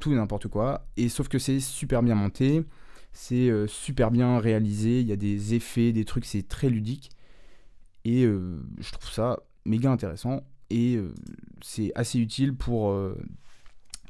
tout 0.00 0.10
et 0.12 0.16
n'importe 0.16 0.48
quoi. 0.48 0.86
Et 0.96 1.08
sauf 1.08 1.28
que 1.28 1.38
c'est 1.38 1.60
super 1.60 2.02
bien 2.02 2.14
monté 2.14 2.64
c'est 3.12 3.52
super 3.68 4.10
bien 4.10 4.40
réalisé 4.40 5.00
il 5.00 5.06
y 5.06 5.12
a 5.12 5.16
des 5.16 5.54
effets 5.54 5.92
des 5.92 6.04
trucs 6.04 6.24
c'est 6.24 6.48
très 6.48 6.70
ludique. 6.70 7.10
Et 8.04 8.22
je 8.24 8.92
trouve 8.92 9.10
ça 9.10 9.40
méga 9.66 9.90
intéressant 9.90 10.42
et 10.74 10.96
euh, 10.96 11.14
c'est 11.62 11.92
assez 11.94 12.18
utile 12.18 12.54
pour 12.54 12.90
euh, 12.90 13.16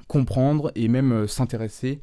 comprendre 0.09 0.73
et 0.75 0.89
même 0.89 1.13
euh, 1.13 1.27
s'intéresser. 1.27 2.01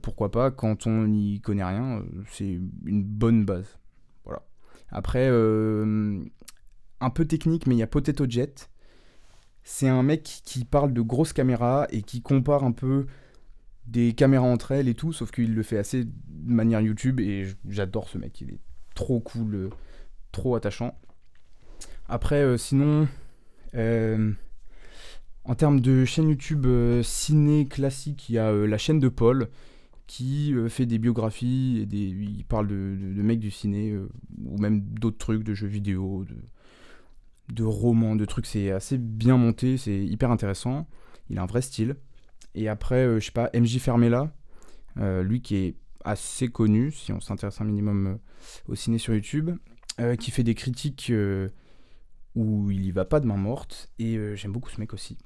Pourquoi 0.00 0.30
pas, 0.30 0.50
quand 0.50 0.86
on 0.86 1.06
n'y 1.06 1.38
connaît 1.42 1.62
rien, 1.62 2.02
c'est 2.30 2.58
une 2.86 3.04
bonne 3.04 3.44
base. 3.44 3.76
Voilà. 4.24 4.40
Après, 4.88 5.28
un 5.28 7.10
peu 7.10 7.26
technique, 7.26 7.66
mais 7.66 7.74
il 7.74 7.78
y 7.80 7.82
a 7.82 7.86
Potato 7.86 8.24
Jet. 8.26 8.70
C'est 9.64 9.90
un 9.90 10.02
mec 10.02 10.40
qui 10.46 10.64
parle 10.64 10.94
de 10.94 11.02
grosses 11.02 11.34
caméras 11.34 11.88
et 11.90 12.00
qui 12.00 12.22
compare 12.22 12.64
un 12.64 12.72
peu 12.72 13.04
des 13.86 14.14
caméras 14.14 14.46
entre 14.46 14.72
elles 14.72 14.88
et 14.88 14.94
tout, 14.94 15.12
sauf 15.12 15.30
qu'il 15.30 15.54
le 15.54 15.62
fait 15.62 15.76
assez 15.76 16.04
de 16.04 16.10
manière 16.46 16.80
YouTube 16.80 17.20
et 17.20 17.46
j'adore 17.68 18.08
ce 18.08 18.16
mec, 18.16 18.40
il 18.40 18.52
est 18.52 18.60
trop 18.94 19.20
cool, 19.20 19.68
trop 20.32 20.56
attachant. 20.56 20.98
Après, 22.08 22.56
sinon, 22.56 23.08
en 23.76 25.54
termes 25.54 25.80
de 25.80 26.04
chaîne 26.04 26.28
YouTube 26.28 26.66
euh, 26.66 27.02
ciné 27.02 27.66
classique, 27.68 28.28
il 28.28 28.34
y 28.34 28.38
a 28.38 28.50
euh, 28.50 28.66
la 28.66 28.78
chaîne 28.78 28.98
de 28.98 29.08
Paul 29.08 29.48
qui 30.06 30.54
euh, 30.54 30.68
fait 30.68 30.86
des 30.86 30.98
biographies 30.98 31.80
et 31.82 31.86
des, 31.86 31.98
il 31.98 32.44
parle 32.44 32.68
de, 32.68 33.22
mecs 33.22 33.40
du 33.40 33.50
ciné 33.50 33.90
euh, 33.90 34.08
ou 34.44 34.58
même 34.58 34.80
d'autres 34.80 35.18
trucs, 35.18 35.42
de 35.42 35.54
jeux 35.54 35.66
vidéo, 35.66 36.24
de, 37.52 37.64
romans, 37.64 38.16
de 38.16 38.24
trucs. 38.24 38.46
C'est 38.46 38.70
assez 38.70 38.98
bien 38.98 39.36
monté, 39.36 39.76
c'est 39.76 39.98
hyper 39.98 40.30
intéressant. 40.30 40.86
Il 41.30 41.38
a 41.38 41.42
un 41.42 41.46
vrai 41.46 41.62
style. 41.62 41.96
Et 42.54 42.68
après, 42.68 43.06
euh, 43.06 43.20
je 43.20 43.26
sais 43.26 43.32
pas, 43.32 43.50
MJ 43.54 43.78
Fermella, 43.78 44.32
euh, 44.98 45.22
lui 45.22 45.42
qui 45.42 45.56
est 45.56 45.74
assez 46.04 46.48
connu, 46.48 46.92
si 46.92 47.12
on 47.12 47.20
s'intéresse 47.20 47.60
un 47.60 47.64
minimum 47.64 48.06
euh, 48.06 48.14
au 48.68 48.74
ciné 48.76 48.98
sur 48.98 49.12
YouTube, 49.12 49.50
euh, 50.00 50.14
qui 50.14 50.30
fait 50.30 50.44
des 50.44 50.54
critiques 50.54 51.10
euh, 51.10 51.48
où 52.36 52.70
il 52.70 52.84
y 52.84 52.92
va 52.92 53.04
pas 53.04 53.18
de 53.18 53.26
main 53.26 53.36
morte. 53.36 53.90
Et 53.98 54.16
euh, 54.16 54.36
j'aime 54.36 54.52
beaucoup 54.52 54.70
ce 54.70 54.78
mec 54.78 54.92
aussi. 54.92 55.18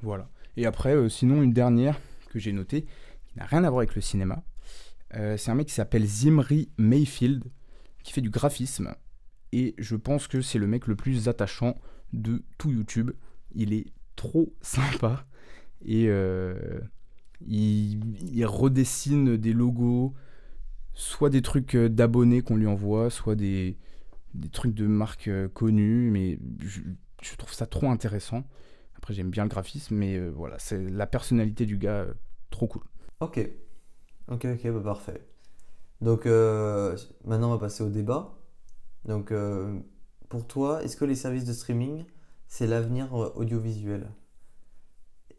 Voilà. 0.00 0.30
Et 0.56 0.64
après, 0.64 0.94
euh, 0.94 1.08
sinon, 1.08 1.42
une 1.42 1.52
dernière 1.52 2.00
que 2.30 2.38
j'ai 2.38 2.52
notée, 2.52 2.86
qui 3.26 3.36
n'a 3.36 3.44
rien 3.44 3.64
à 3.64 3.68
voir 3.68 3.80
avec 3.80 3.94
le 3.94 4.00
cinéma. 4.00 4.42
Euh, 5.14 5.36
c'est 5.36 5.50
un 5.50 5.54
mec 5.54 5.66
qui 5.66 5.74
s'appelle 5.74 6.06
Zimri 6.06 6.70
Mayfield, 6.78 7.44
qui 8.02 8.12
fait 8.12 8.22
du 8.22 8.30
graphisme. 8.30 8.94
Et 9.52 9.74
je 9.76 9.96
pense 9.96 10.28
que 10.28 10.40
c'est 10.40 10.58
le 10.58 10.66
mec 10.66 10.86
le 10.86 10.96
plus 10.96 11.28
attachant 11.28 11.76
de 12.14 12.42
tout 12.56 12.70
YouTube. 12.70 13.10
Il 13.54 13.74
est 13.74 13.86
trop 14.16 14.54
sympa. 14.62 15.26
Et 15.84 16.08
il, 17.48 18.46
redessine 18.46 19.36
des 19.36 19.52
logos, 19.52 20.14
soit 20.94 21.28
des 21.28 21.42
trucs 21.42 21.76
d'abonnés 21.76 22.40
qu'on 22.40 22.56
lui 22.56 22.68
envoie, 22.68 23.10
soit 23.10 23.34
des, 23.34 23.76
des 24.34 24.48
trucs 24.48 24.74
de 24.74 24.86
marques 24.86 25.28
euh, 25.28 25.48
connues. 25.48 26.10
Mais 26.10 26.38
je, 26.60 26.80
je 27.22 27.36
trouve 27.36 27.52
ça 27.52 27.66
trop 27.66 27.90
intéressant. 27.90 28.44
Après, 28.96 29.14
j'aime 29.14 29.30
bien 29.30 29.42
le 29.42 29.48
graphisme, 29.48 29.96
mais 29.96 30.16
euh, 30.16 30.30
voilà, 30.30 30.58
c'est 30.60 30.78
la 30.78 31.06
personnalité 31.08 31.66
du 31.66 31.76
gars, 31.76 32.02
euh, 32.02 32.14
trop 32.50 32.68
cool. 32.68 32.82
Ok. 33.20 33.40
Ok, 34.28 34.46
ok, 34.46 34.70
bah 34.70 34.80
parfait. 34.80 35.26
Donc, 36.00 36.26
euh, 36.26 36.96
maintenant, 37.24 37.48
on 37.48 37.52
va 37.52 37.58
passer 37.58 37.82
au 37.82 37.88
débat. 37.88 38.38
Donc, 39.04 39.32
euh, 39.32 39.78
pour 40.28 40.46
toi, 40.46 40.82
est-ce 40.84 40.96
que 40.96 41.04
les 41.04 41.16
services 41.16 41.44
de 41.44 41.52
streaming, 41.52 42.04
c'est 42.46 42.66
l'avenir 42.66 43.12
audiovisuel? 43.12 44.08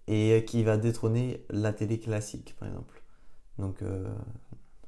Et 0.08 0.44
qui 0.46 0.64
va 0.64 0.76
détrôner 0.76 1.46
la 1.50 1.72
télé 1.72 2.00
classique, 2.00 2.56
par 2.60 2.68
exemple? 2.68 3.02
Donc, 3.58 3.82
euh, 3.82 4.14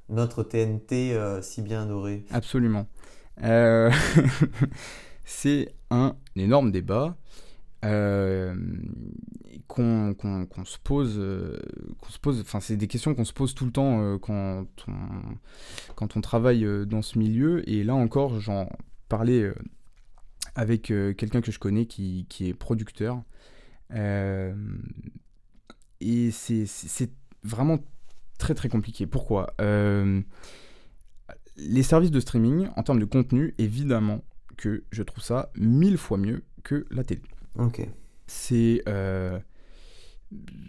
notre 0.09 0.43
TNT 0.43 1.17
si 1.41 1.61
bien 1.61 1.83
adoré. 1.83 2.25
Absolument. 2.29 2.87
Euh, 3.43 3.91
c'est 5.25 5.73
un 5.89 6.15
énorme 6.35 6.71
débat 6.71 7.17
euh, 7.83 8.55
euh, 9.79 10.13
qu'on 10.15 10.65
se 10.65 10.77
pose. 10.79 11.19
Enfin, 12.41 12.59
c'est 12.59 12.77
des 12.77 12.87
questions 12.87 13.13
qu'on 13.13 13.25
se 13.25 13.33
pose 13.33 13.53
tout 13.53 13.65
le 13.65 13.71
temps 13.71 14.17
quand, 14.19 14.65
on, 14.87 16.21
travaille 16.21 16.65
dans 16.85 17.01
ce 17.01 17.19
milieu. 17.19 17.67
Et 17.69 17.83
là 17.83 17.95
encore, 17.95 18.39
j'en 18.39 18.69
parlais 19.09 19.51
avec 20.55 20.83
quelqu'un 20.83 21.41
que 21.41 21.51
je 21.51 21.59
connais 21.59 21.85
qui, 21.85 22.25
est 22.41 22.53
producteur. 22.53 23.21
Et 26.01 26.31
c'est- 26.31 27.11
vraiment 27.43 27.77
très 28.39 28.55
très 28.55 28.69
compliqué. 28.69 29.05
Pourquoi? 29.05 29.53
Les 31.57 31.83
services 31.83 32.11
de 32.11 32.19
streaming, 32.19 32.69
en 32.75 32.83
termes 32.83 32.99
de 32.99 33.05
contenu, 33.05 33.53
évidemment 33.57 34.23
que 34.57 34.83
je 34.91 35.03
trouve 35.03 35.23
ça 35.23 35.51
mille 35.55 35.97
fois 35.97 36.17
mieux 36.17 36.43
que 36.63 36.85
la 36.91 37.03
télé. 37.03 37.21
Ok. 37.57 37.87
C'est. 38.27 38.83
euh, 38.87 39.39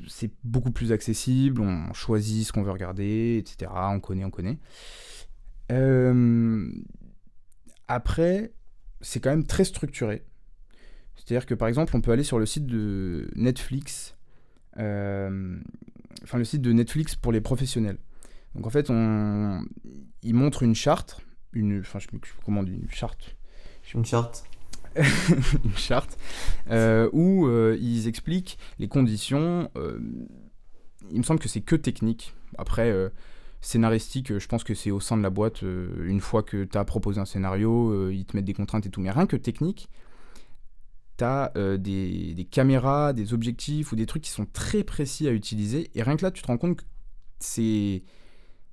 c'est 0.06 0.30
beaucoup 0.44 0.70
plus 0.70 0.92
accessible, 0.92 1.60
on 1.60 1.92
choisit 1.92 2.46
ce 2.46 2.52
qu'on 2.52 2.62
veut 2.62 2.70
regarder, 2.70 3.38
etc. 3.38 3.70
On 3.74 4.00
connaît, 4.00 4.24
on 4.24 4.30
connaît. 4.30 4.58
Euh, 5.72 6.70
après, 7.88 8.52
c'est 9.00 9.20
quand 9.20 9.30
même 9.30 9.46
très 9.46 9.64
structuré. 9.64 10.24
C'est-à-dire 11.16 11.46
que 11.46 11.54
par 11.54 11.68
exemple, 11.68 11.96
on 11.96 12.00
peut 12.00 12.12
aller 12.12 12.22
sur 12.22 12.38
le 12.38 12.46
site 12.46 12.66
de 12.66 13.30
Netflix, 13.34 14.16
euh, 14.78 15.58
enfin 16.22 16.38
le 16.38 16.44
site 16.44 16.62
de 16.62 16.72
Netflix 16.72 17.16
pour 17.16 17.32
les 17.32 17.40
professionnels. 17.40 17.98
Donc 18.54 18.66
en 18.66 18.70
fait, 18.70 18.90
on, 18.90 19.64
il 20.26 20.34
montre 20.34 20.62
une 20.62 20.74
charte, 20.74 21.20
une, 21.52 21.80
enfin 21.80 21.98
je 21.98 22.08
on 22.46 22.62
dit, 22.62 22.72
une 22.72 22.90
charte. 22.90 23.36
Une 23.94 24.04
charte. 24.04 24.44
une 24.96 25.76
charte 25.76 26.18
euh, 26.70 27.08
où 27.12 27.46
euh, 27.46 27.76
ils 27.80 28.08
expliquent 28.08 28.58
les 28.78 28.88
conditions. 28.88 29.70
il 31.10 31.18
me 31.18 31.22
semble 31.22 31.40
que 31.40 31.48
c'est 31.48 31.60
que 31.60 31.76
technique. 31.76 32.34
Après, 32.58 32.92
scénaristique, 33.60 34.38
je 34.38 34.46
pense 34.48 34.64
que 34.64 34.74
c'est 34.74 34.90
au 34.90 35.00
sein 35.00 35.16
de 35.16 35.22
la 35.22 35.30
boîte. 35.30 35.62
une 35.62 36.20
fois 36.20 36.42
que 36.42 36.64
tu 36.64 36.76
as 36.76 36.84
proposé 36.84 37.20
un 37.20 37.24
scénario, 37.24 38.10
ils 38.10 38.24
te 38.24 38.36
mettent 38.36 38.46
des 38.46 38.54
contraintes 38.54 38.86
et 38.86 38.90
tout. 38.90 39.00
Mais 39.00 39.10
rien 39.10 39.26
que 39.26 39.36
technique, 39.36 39.88
tu 41.18 41.24
as 41.24 41.52
des, 41.78 42.34
des, 42.34 42.44
caméras, 42.44 43.12
des 43.12 43.34
objectifs 43.34 43.92
ou 43.92 43.96
des 43.96 44.06
trucs 44.06 44.22
qui 44.22 44.30
sont 44.30 44.46
très 44.46 44.82
précis 44.82 45.28
à 45.28 45.32
utiliser. 45.32 45.90
Et 45.94 46.02
rien 46.02 46.16
que 46.16 46.24
là, 46.24 46.30
tu 46.30 46.42
te 46.42 46.46
rends 46.48 46.58
compte 46.58 46.78
que 46.78 46.84
c'est. 47.38 48.02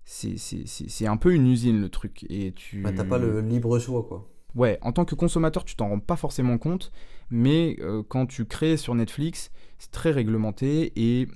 C'est 0.05 1.07
un 1.07 1.17
peu 1.17 1.33
une 1.33 1.47
usine 1.47 1.79
le 1.81 1.89
truc. 1.89 2.25
Et 2.29 2.51
tu. 2.53 2.81
Bah, 2.81 2.91
t'as 2.91 3.05
pas 3.05 3.17
le 3.17 3.41
libre 3.41 3.79
choix 3.79 4.03
quoi. 4.03 4.29
Ouais, 4.55 4.77
en 4.81 4.91
tant 4.91 5.03
que 5.03 5.15
consommateur, 5.15 5.65
tu 5.65 5.75
t'en 5.75 5.89
rends 5.89 5.99
pas 5.99 6.15
forcément 6.15 6.59
compte, 6.59 6.91
mais 7.31 7.75
euh, 7.79 8.03
quand 8.07 8.27
tu 8.27 8.45
crées 8.45 8.77
sur 8.77 8.93
Netflix, 8.93 9.51
c'est 9.79 9.89
très 9.89 10.11
réglementé 10.11 10.93
et 10.95 11.27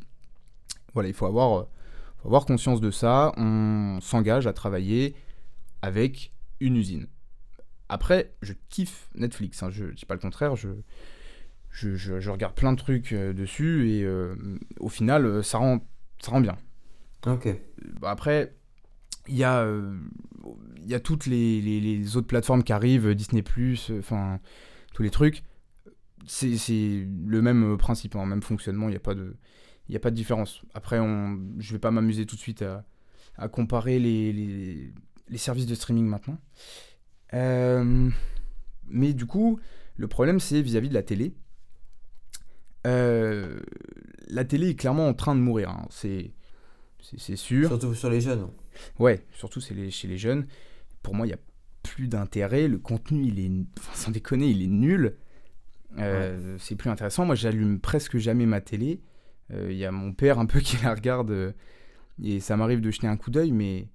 voilà, 0.94 1.10
il 1.10 1.16
faut 1.16 1.26
avoir, 1.26 1.66
faut 2.18 2.28
avoir 2.28 2.46
conscience 2.46 2.80
de 2.80 2.92
ça. 2.92 3.34
On 3.38 3.98
s'engage 4.02 4.46
à 4.46 4.54
travailler 4.54 5.16
avec 5.82 6.32
une 6.60 6.76
usine. 6.76 7.08
Après, 7.90 8.34
je 8.42 8.54
kiffe 8.70 9.10
Netflix, 9.16 9.64
hein, 9.64 9.70
je 9.72 9.86
dis 9.86 10.06
pas 10.06 10.14
le 10.14 10.20
contraire, 10.20 10.56
je, 10.56 10.70
je, 11.70 11.96
je, 11.96 12.30
regarde 12.30 12.54
plein 12.54 12.74
de 12.74 12.78
trucs 12.78 13.14
euh, 13.14 13.34
dessus 13.34 13.90
et 13.92 14.04
euh, 14.04 14.36
au 14.80 14.90
final, 14.90 15.26
euh, 15.26 15.44
ça 15.44 15.58
rend, 15.58 15.80
ça 16.20 16.32
rend 16.32 16.42
bien. 16.42 16.58
Ok. 17.26 17.48
Bah, 18.02 18.12
après, 18.12 18.56
il 19.28 19.36
y, 19.36 19.44
a, 19.44 19.68
y 20.86 20.94
a 20.94 21.00
toutes 21.00 21.26
les, 21.26 21.62
les, 21.62 22.18
autres 22.18 22.28
plateformes 22.28 22.64
qui 22.64 22.74
arrivent, 22.74 23.14
Disney, 23.14 23.44
enfin, 24.00 24.40
tous 24.94 25.04
les 25.04 25.10
trucs. 25.10 25.44
C'est 26.26 27.08
le 27.26 27.42
même 27.42 27.78
principe, 27.78 28.16
le 28.16 28.20
hein, 28.20 28.26
même 28.26 28.42
fonctionnement, 28.42 28.88
il 28.88 28.92
n'y 28.92 28.98
a, 28.98 29.02
pas 29.02 29.16
de, 29.16 29.36
a 29.94 30.00
pas 30.00 30.12
de 30.12 30.16
différence. 30.16 30.62
Après, 30.74 31.00
on, 31.00 31.40
je 31.60 31.72
vais 31.74 31.80
pas 31.80 31.92
m'amuser 31.92 32.26
tout 32.26 32.36
de 32.36 32.42
suite 32.42 32.62
à, 32.62 32.86
à 33.38 33.48
comparer 33.48 34.00
les, 34.00 34.34
les, 34.34 34.94
les 35.30 35.38
services 35.38 35.66
de 35.66 35.76
streaming 35.76 36.06
maintenant. 36.06 36.38
Euh, 37.34 38.10
mais 38.88 39.14
du 39.14 39.26
coup, 39.26 39.60
le 39.96 40.08
problème, 40.08 40.40
c'est 40.40 40.62
vis-à-vis 40.62 40.90
de 40.90 40.94
la 40.94 41.04
télé. 41.04 41.34
Euh, 42.86 43.60
la 44.28 44.46
télé 44.46 44.70
est 44.70 44.76
clairement 44.76 45.08
en 45.08 45.14
train 45.14 45.36
de 45.36 45.42
mourir, 45.42 45.70
hein. 45.70 45.88
c'est 45.90 46.32
sûr. 47.36 47.68
Surtout 47.68 47.94
sur 47.94 48.10
les 48.10 48.22
jeunes. 48.22 48.48
Ouais, 49.00 49.24
surtout 49.32 49.62
les, 49.72 49.92
chez 49.92 50.08
les 50.08 50.18
jeunes. 50.18 50.48
Pour 51.04 51.16
moi, 51.16 51.26
il 51.26 51.30
n'y 51.30 51.36
a 51.36 51.40
plus 51.84 52.08
d'intérêt. 52.08 52.68
Le 52.68 52.78
contenu, 52.78 53.26
il 53.26 53.40
est, 53.40 53.52
sans 53.94 54.12
déconner, 54.12 54.48
il 54.48 54.62
est 54.62 54.68
nul. 54.68 55.16
Euh, 56.00 56.58
c'est 56.60 56.76
plus 56.76 56.90
intéressant. 56.90 57.26
Moi, 57.26 57.36
j'allume 57.36 57.80
presque 57.80 58.18
jamais 58.18 58.46
ma 58.46 58.62
télé. 58.62 59.02
Il 59.54 59.78
y 59.78 59.86
a 59.86 59.92
mon 59.92 60.12
père 60.12 60.40
un 60.40 60.46
peu 60.46 60.60
qui 60.62 60.78
la 60.84 60.94
regarde 60.94 61.54
et 62.24 62.40
ça 62.40 62.58
m'arrive 62.58 62.82
de 62.82 62.92
jeter 62.92 63.08
un 63.08 63.18
coup 63.18 63.32
d'œil, 63.32 63.52
mais 63.52 63.88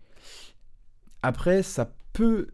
après, 1.23 1.62
ça 1.62 1.93
peut 2.12 2.49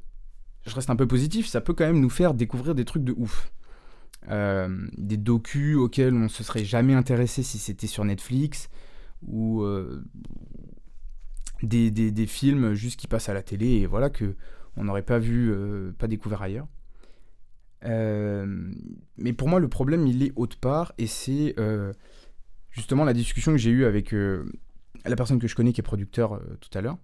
je 0.67 0.75
reste 0.75 0.91
un 0.91 0.97
peu 0.97 1.07
positif, 1.07 1.47
ça 1.47 1.63
peut 1.63 1.73
quand 1.73 1.87
même 1.87 2.01
nous 2.01 2.11
faire 2.11 2.35
découvrir 2.35 2.75
des 2.75 2.85
trucs 2.85 3.05
de 3.05 3.14
ouf. 3.17 3.51
Euh, 4.31 4.87
des 4.99 5.17
docus 5.17 5.77
auxquels 5.77 6.12
on 6.12 6.29
se 6.29 6.43
serait 6.43 6.64
jamais 6.64 6.93
intéressé 6.93 7.43
si 7.43 7.59
c'était 7.59 7.87
sur 7.87 8.05
Netflix, 8.05 8.69
ou 9.27 9.64
euh, 11.64 11.90
des, 11.90 12.27
films 12.27 12.75
juste 12.75 12.99
qui 12.99 13.07
passent 13.07 13.29
à 13.29 13.35
la 13.35 13.42
télé 13.42 13.66
et 13.66 13.87
voilà 13.87 14.11
que 14.11 14.35
on 14.77 14.85
n'aurait 14.85 15.03
pas 15.03 15.18
vu, 15.18 15.51
euh, 15.51 15.92
pas 15.99 16.07
découvert 16.07 16.42
ailleurs. 16.42 16.66
mais 17.83 19.33
pour 19.33 19.49
moi, 19.49 19.61
le 19.61 19.68
problème, 19.68 20.07
il 20.07 20.23
est 20.23 20.33
autre 20.37 20.57
part, 20.59 20.92
et 20.99 21.07
c'est 21.07 21.55
justement 22.71 23.05
la 23.05 23.12
discussion 23.12 23.53
que 23.53 23.59
j'ai 23.59 23.71
eue 23.71 23.85
avec 23.85 24.12
la 24.12 25.16
personne 25.16 25.38
que 25.38 25.49
je 25.49 25.55
connais 25.55 25.73
qui 25.73 25.81
est 25.81 25.83
producteur 25.83 26.40
tout 26.61 26.79
à 26.79 26.81
l'heure. 26.81 26.99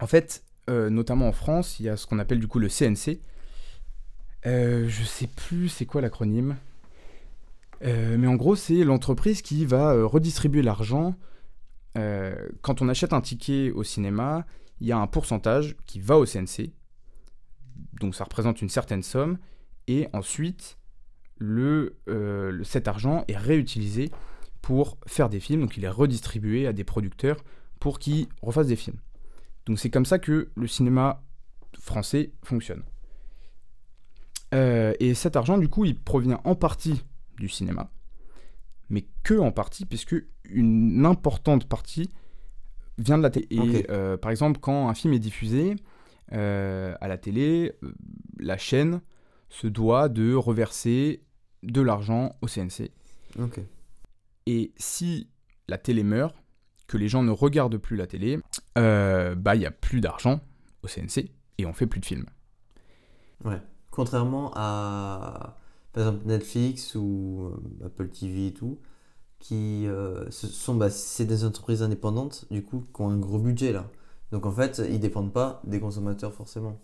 En 0.00 0.06
fait, 0.06 0.44
euh, 0.68 0.90
notamment 0.90 1.28
en 1.28 1.32
France, 1.32 1.80
il 1.80 1.86
y 1.86 1.88
a 1.88 1.96
ce 1.96 2.06
qu'on 2.06 2.18
appelle 2.18 2.38
du 2.38 2.46
coup 2.46 2.58
le 2.58 2.68
CNC. 2.68 3.20
Euh, 4.46 4.88
je 4.88 5.02
sais 5.02 5.26
plus 5.26 5.68
c'est 5.68 5.86
quoi 5.86 6.00
l'acronyme. 6.00 6.56
Euh, 7.84 8.16
mais 8.18 8.26
en 8.26 8.34
gros, 8.34 8.56
c'est 8.56 8.84
l'entreprise 8.84 9.42
qui 9.42 9.64
va 9.64 9.92
euh, 9.92 10.06
redistribuer 10.06 10.62
l'argent. 10.62 11.14
quand 12.62 12.80
on 12.80 12.88
achète 12.88 13.12
un 13.12 13.20
ticket 13.20 13.72
au 13.72 13.82
cinéma, 13.82 14.46
il 14.80 14.86
y 14.86 14.92
a 14.92 14.98
un 14.98 15.08
pourcentage 15.08 15.76
qui 15.86 15.98
va 15.98 16.16
au 16.16 16.24
CNC. 16.24 16.72
Donc 18.00 18.14
ça 18.14 18.22
représente 18.22 18.62
une 18.62 18.68
certaine 18.68 19.02
somme. 19.02 19.38
Et 19.88 20.06
ensuite, 20.12 20.78
cet 22.62 22.86
argent 22.86 23.24
est 23.26 23.36
réutilisé 23.36 24.12
pour 24.62 24.96
faire 25.06 25.28
des 25.28 25.40
films. 25.40 25.62
Donc 25.62 25.76
il 25.76 25.84
est 25.84 25.88
redistribué 25.88 26.68
à 26.68 26.72
des 26.72 26.84
producteurs 26.84 27.38
pour 27.80 27.98
qu'ils 27.98 28.28
refassent 28.42 28.68
des 28.68 28.76
films. 28.76 28.98
Donc 29.66 29.80
c'est 29.80 29.90
comme 29.90 30.06
ça 30.06 30.18
que 30.18 30.50
le 30.54 30.66
cinéma 30.68 31.22
français 31.78 32.32
fonctionne. 32.44 32.82
Euh, 34.54 34.94
et 34.98 35.14
cet 35.14 35.36
argent, 35.36 35.58
du 35.58 35.68
coup, 35.68 35.84
il 35.84 35.98
provient 35.98 36.40
en 36.44 36.54
partie 36.54 37.02
du 37.38 37.48
cinéma, 37.48 37.90
mais 38.90 39.06
que 39.22 39.34
en 39.34 39.52
partie, 39.52 39.86
puisque 39.86 40.16
une 40.44 41.06
importante 41.06 41.66
partie 41.68 42.10
vient 42.98 43.18
de 43.18 43.22
la 43.22 43.30
télé. 43.30 43.46
Et 43.50 43.86
euh, 43.90 44.16
par 44.16 44.30
exemple, 44.30 44.60
quand 44.60 44.88
un 44.88 44.94
film 44.94 45.14
est 45.14 45.18
diffusé 45.18 45.76
euh, 46.32 46.94
à 47.00 47.08
la 47.08 47.18
télé, 47.18 47.72
la 48.38 48.58
chaîne 48.58 49.00
se 49.48 49.66
doit 49.66 50.08
de 50.08 50.34
reverser 50.34 51.24
de 51.62 51.80
l'argent 51.80 52.36
au 52.42 52.46
CNC. 52.46 52.90
Et 54.46 54.72
si 54.76 55.28
la 55.68 55.78
télé 55.78 56.02
meurt, 56.02 56.34
que 56.86 56.96
les 56.96 57.08
gens 57.08 57.22
ne 57.22 57.30
regardent 57.30 57.76
plus 57.76 57.96
la 57.96 58.06
télé, 58.06 58.40
euh, 58.78 59.34
bah 59.34 59.54
il 59.54 59.62
y 59.62 59.66
a 59.66 59.70
plus 59.70 60.00
d'argent 60.00 60.40
au 60.82 60.88
CNC 60.88 61.30
et 61.58 61.66
on 61.66 61.74
fait 61.74 61.86
plus 61.86 62.00
de 62.00 62.06
films. 62.06 62.26
Ouais. 63.44 63.60
Contrairement 63.90 64.52
à 64.54 65.56
par 65.92 66.06
exemple 66.06 66.26
Netflix 66.26 66.94
ou 66.94 67.50
euh, 67.52 67.86
Apple 67.86 68.08
TV 68.08 68.48
et 68.48 68.52
tout, 68.52 68.78
qui 69.38 69.86
euh, 69.86 70.30
sont 70.30 70.74
bah, 70.74 70.90
c'est 70.90 71.24
des 71.24 71.44
entreprises 71.44 71.82
indépendantes 71.82 72.46
du 72.50 72.62
coup 72.62 72.84
qui 72.94 73.00
ont 73.02 73.10
un 73.10 73.18
gros 73.18 73.38
budget 73.38 73.72
là. 73.72 73.90
Donc 74.32 74.46
en 74.46 74.52
fait 74.52 74.82
ils 74.90 75.00
dépendent 75.00 75.32
pas 75.32 75.62
des 75.64 75.80
consommateurs 75.80 76.34
forcément. 76.34 76.80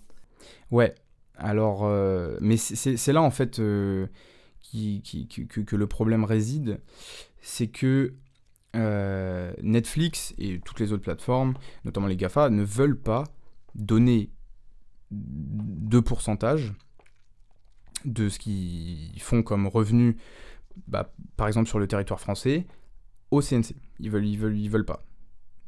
Ouais. 0.70 0.94
Alors 1.36 1.84
mais 2.40 2.56
c'est 2.56 3.12
là 3.12 3.20
en 3.20 3.32
fait 3.32 3.60
qui, 4.64 5.02
qui, 5.02 5.26
que, 5.26 5.60
que, 5.60 5.76
le 5.76 5.86
problème 5.86 6.24
réside, 6.24 6.80
c'est 7.42 7.66
que 7.66 8.14
euh, 8.74 9.52
Netflix 9.62 10.34
et 10.38 10.58
toutes 10.58 10.80
les 10.80 10.92
autres 10.92 11.02
plateformes, 11.02 11.54
notamment 11.84 12.08
les 12.08 12.16
GAFA, 12.16 12.50
ne 12.50 12.64
veulent 12.64 12.98
pas 12.98 13.24
donner 13.74 14.30
de 15.10 16.00
pourcentage 16.00 16.74
de 18.04 18.28
ce 18.28 18.38
qu'ils 18.38 19.20
font 19.20 19.42
comme 19.42 19.66
revenu, 19.66 20.16
bah, 20.86 21.12
par 21.36 21.46
exemple 21.46 21.68
sur 21.68 21.78
le 21.78 21.86
territoire 21.86 22.20
français, 22.20 22.66
au 23.30 23.40
CNC. 23.40 23.74
Ils 24.00 24.10
veulent, 24.10 24.26
ils 24.26 24.38
veulent, 24.38 24.58
ils 24.58 24.70
veulent 24.70 24.84
pas. 24.84 25.04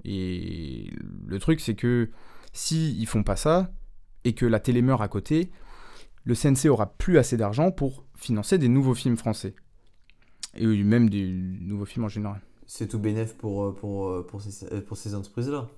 Et 0.04 0.90
le 1.26 1.38
truc, 1.38 1.60
c'est 1.60 1.74
que 1.74 2.10
si 2.52 2.96
ils 2.98 3.06
font 3.06 3.22
pas 3.22 3.36
ça 3.36 3.72
et 4.24 4.34
que 4.34 4.46
la 4.46 4.60
télé 4.60 4.82
meurt 4.82 5.02
à 5.02 5.08
côté, 5.08 5.50
le 6.24 6.34
CNC 6.34 6.68
aura 6.68 6.94
plus 6.96 7.18
assez 7.18 7.36
d'argent 7.36 7.70
pour 7.70 8.04
financer 8.14 8.58
des 8.58 8.68
nouveaux 8.68 8.94
films 8.94 9.16
français 9.16 9.54
et 10.54 10.66
même 10.66 11.10
des 11.10 11.26
nouveaux 11.26 11.84
films 11.84 12.06
en 12.06 12.08
général 12.08 12.40
c'est 12.66 12.88
tout 12.88 12.98
bénéf 12.98 13.36
pour, 13.36 13.64
euh, 13.64 13.72
pour, 13.72 14.08
euh, 14.08 14.26
pour 14.26 14.42
ces, 14.42 14.66
euh, 14.72 14.80
pour 14.80 14.96
ces 14.96 15.14
entreprises-là. 15.14 15.68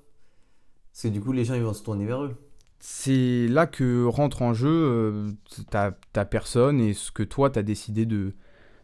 Parce 0.92 1.02
que 1.02 1.08
du 1.08 1.20
coup, 1.20 1.32
les 1.32 1.44
gens 1.44 1.58
vont 1.60 1.74
se 1.74 1.82
tourner 1.82 2.06
vers 2.06 2.24
eux. 2.24 2.34
C'est 2.80 3.48
là 3.48 3.66
que 3.66 4.04
rentre 4.04 4.42
en 4.42 4.54
jeu 4.54 5.36
ta, 5.70 5.98
ta, 6.12 6.24
personne 6.24 6.80
et 6.80 6.94
ce 6.94 7.10
que 7.10 7.24
toi, 7.24 7.50
tu 7.50 7.58
as 7.58 7.62
décidé 7.62 8.06
de 8.06 8.34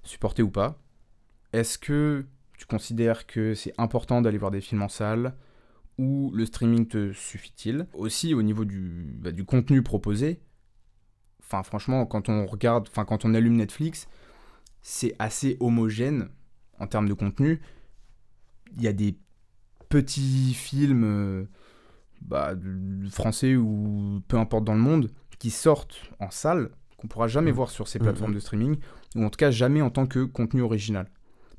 supporter 0.02 0.42
ou 0.42 0.50
pas. 0.50 0.80
Est-ce 1.52 1.78
que 1.78 2.26
tu 2.58 2.66
considères 2.66 3.26
que 3.26 3.54
c'est 3.54 3.72
important 3.78 4.20
d'aller 4.20 4.38
voir 4.38 4.50
des 4.50 4.60
films 4.60 4.82
en 4.82 4.88
salle 4.88 5.34
ou 5.98 6.32
le 6.34 6.46
streaming 6.46 6.86
te 6.86 7.12
suffit-il? 7.12 7.86
Aussi, 7.94 8.34
au 8.34 8.42
niveau 8.42 8.64
du, 8.64 9.16
bah, 9.20 9.30
contenu 9.46 9.82
proposé, 9.82 10.40
enfin 11.40 11.62
franchement, 11.62 12.06
quand 12.06 12.28
on 12.28 12.46
regarde, 12.46 12.88
enfin 12.90 13.04
quand 13.04 13.24
on 13.24 13.34
allume 13.34 13.56
Netflix, 13.56 14.08
c'est 14.82 15.14
assez 15.18 15.56
homogène 15.60 16.28
en 16.78 16.86
termes 16.86 17.08
de 17.08 17.14
contenu. 17.14 17.60
Il 18.76 18.82
y 18.82 18.88
a 18.88 18.92
des 18.92 19.16
petits 19.88 20.54
films 20.54 21.04
euh, 21.04 21.44
bah, 22.24 22.54
français 23.10 23.56
ou 23.56 24.20
peu 24.28 24.38
importe 24.38 24.64
dans 24.64 24.74
le 24.74 24.80
monde 24.80 25.10
qui 25.38 25.50
sortent 25.50 26.00
en 26.20 26.30
salle 26.30 26.70
qu'on 26.96 27.08
pourra 27.08 27.28
jamais 27.28 27.52
Mm. 27.52 27.54
voir 27.54 27.70
sur 27.70 27.86
ces 27.88 27.98
Mm, 27.98 28.02
plateformes 28.02 28.30
mm. 28.32 28.34
de 28.34 28.40
streaming 28.40 28.76
ou 29.16 29.24
en 29.24 29.30
tout 29.30 29.36
cas 29.36 29.50
jamais 29.50 29.82
en 29.82 29.90
tant 29.90 30.06
que 30.06 30.24
contenu 30.24 30.62
original. 30.62 31.10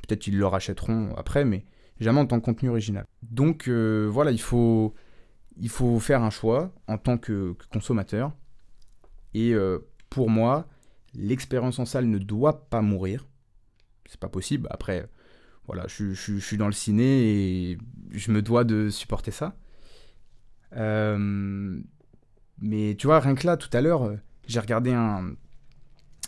Peut-être 0.08 0.20
qu'ils 0.22 0.38
le 0.38 0.46
rachèteront 0.48 1.14
après, 1.16 1.46
mais 1.46 1.66
jamais 2.00 2.20
en 2.20 2.26
tant 2.26 2.40
que 2.40 2.46
contenu 2.46 2.70
original. 2.70 3.06
Donc 3.24 3.68
euh, 3.68 4.08
voilà, 4.12 4.32
il 4.32 4.42
faut, 4.42 4.94
il 5.58 5.70
faut 5.70 6.00
faire 6.00 6.22
un 6.24 6.30
choix 6.30 6.74
en 6.88 6.98
tant 6.98 7.18
que, 7.18 7.54
que 7.54 7.66
consommateur. 7.72 8.32
Et 9.34 9.54
euh, 9.54 9.80
pour 10.10 10.30
moi, 10.30 10.68
l'expérience 11.14 11.80
en 11.80 11.86
salle 11.86 12.06
ne 12.08 12.18
doit 12.18 12.70
pas 12.70 12.82
mourir. 12.82 13.28
C'est 14.08 14.20
pas 14.20 14.30
possible. 14.30 14.68
Après, 14.72 15.08
voilà, 15.68 15.86
je, 15.88 16.14
je- 16.14 16.34
je 16.38 16.46
suis 16.46 16.58
dans 16.58 16.68
le 16.68 16.72
ciné 16.74 17.04
et 17.72 17.78
je 18.12 18.32
me 18.32 18.42
dois 18.42 18.64
de 18.64 18.90
supporter 18.90 19.32
ça. 19.32 19.56
Euh, 20.76 21.80
mais 22.62 22.96
tu 22.98 23.08
vois, 23.08 23.20
rien 23.20 23.36
que 23.36 23.46
là, 23.46 23.58
tout 23.58 23.70
à 23.74 23.82
l'heure, 23.82 24.04
euh, 24.04 24.18
j'ai 24.48 24.60
regardé 24.60 24.94
un, 24.94 25.36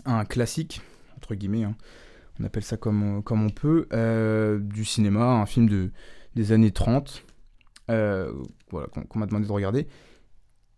un 0.05 0.25
classique, 0.25 0.81
entre 1.15 1.35
guillemets, 1.35 1.63
hein. 1.63 1.75
on 2.39 2.43
appelle 2.43 2.63
ça 2.63 2.77
comme, 2.77 3.23
comme 3.23 3.43
on 3.43 3.49
peut, 3.49 3.87
euh, 3.93 4.59
du 4.59 4.85
cinéma, 4.85 5.25
un 5.25 5.45
film 5.45 5.69
de, 5.69 5.91
des 6.35 6.51
années 6.51 6.71
30, 6.71 7.23
euh, 7.89 8.33
voilà, 8.69 8.87
qu'on 8.87 9.19
m'a 9.19 9.25
demandé 9.25 9.47
de 9.47 9.51
regarder. 9.51 9.87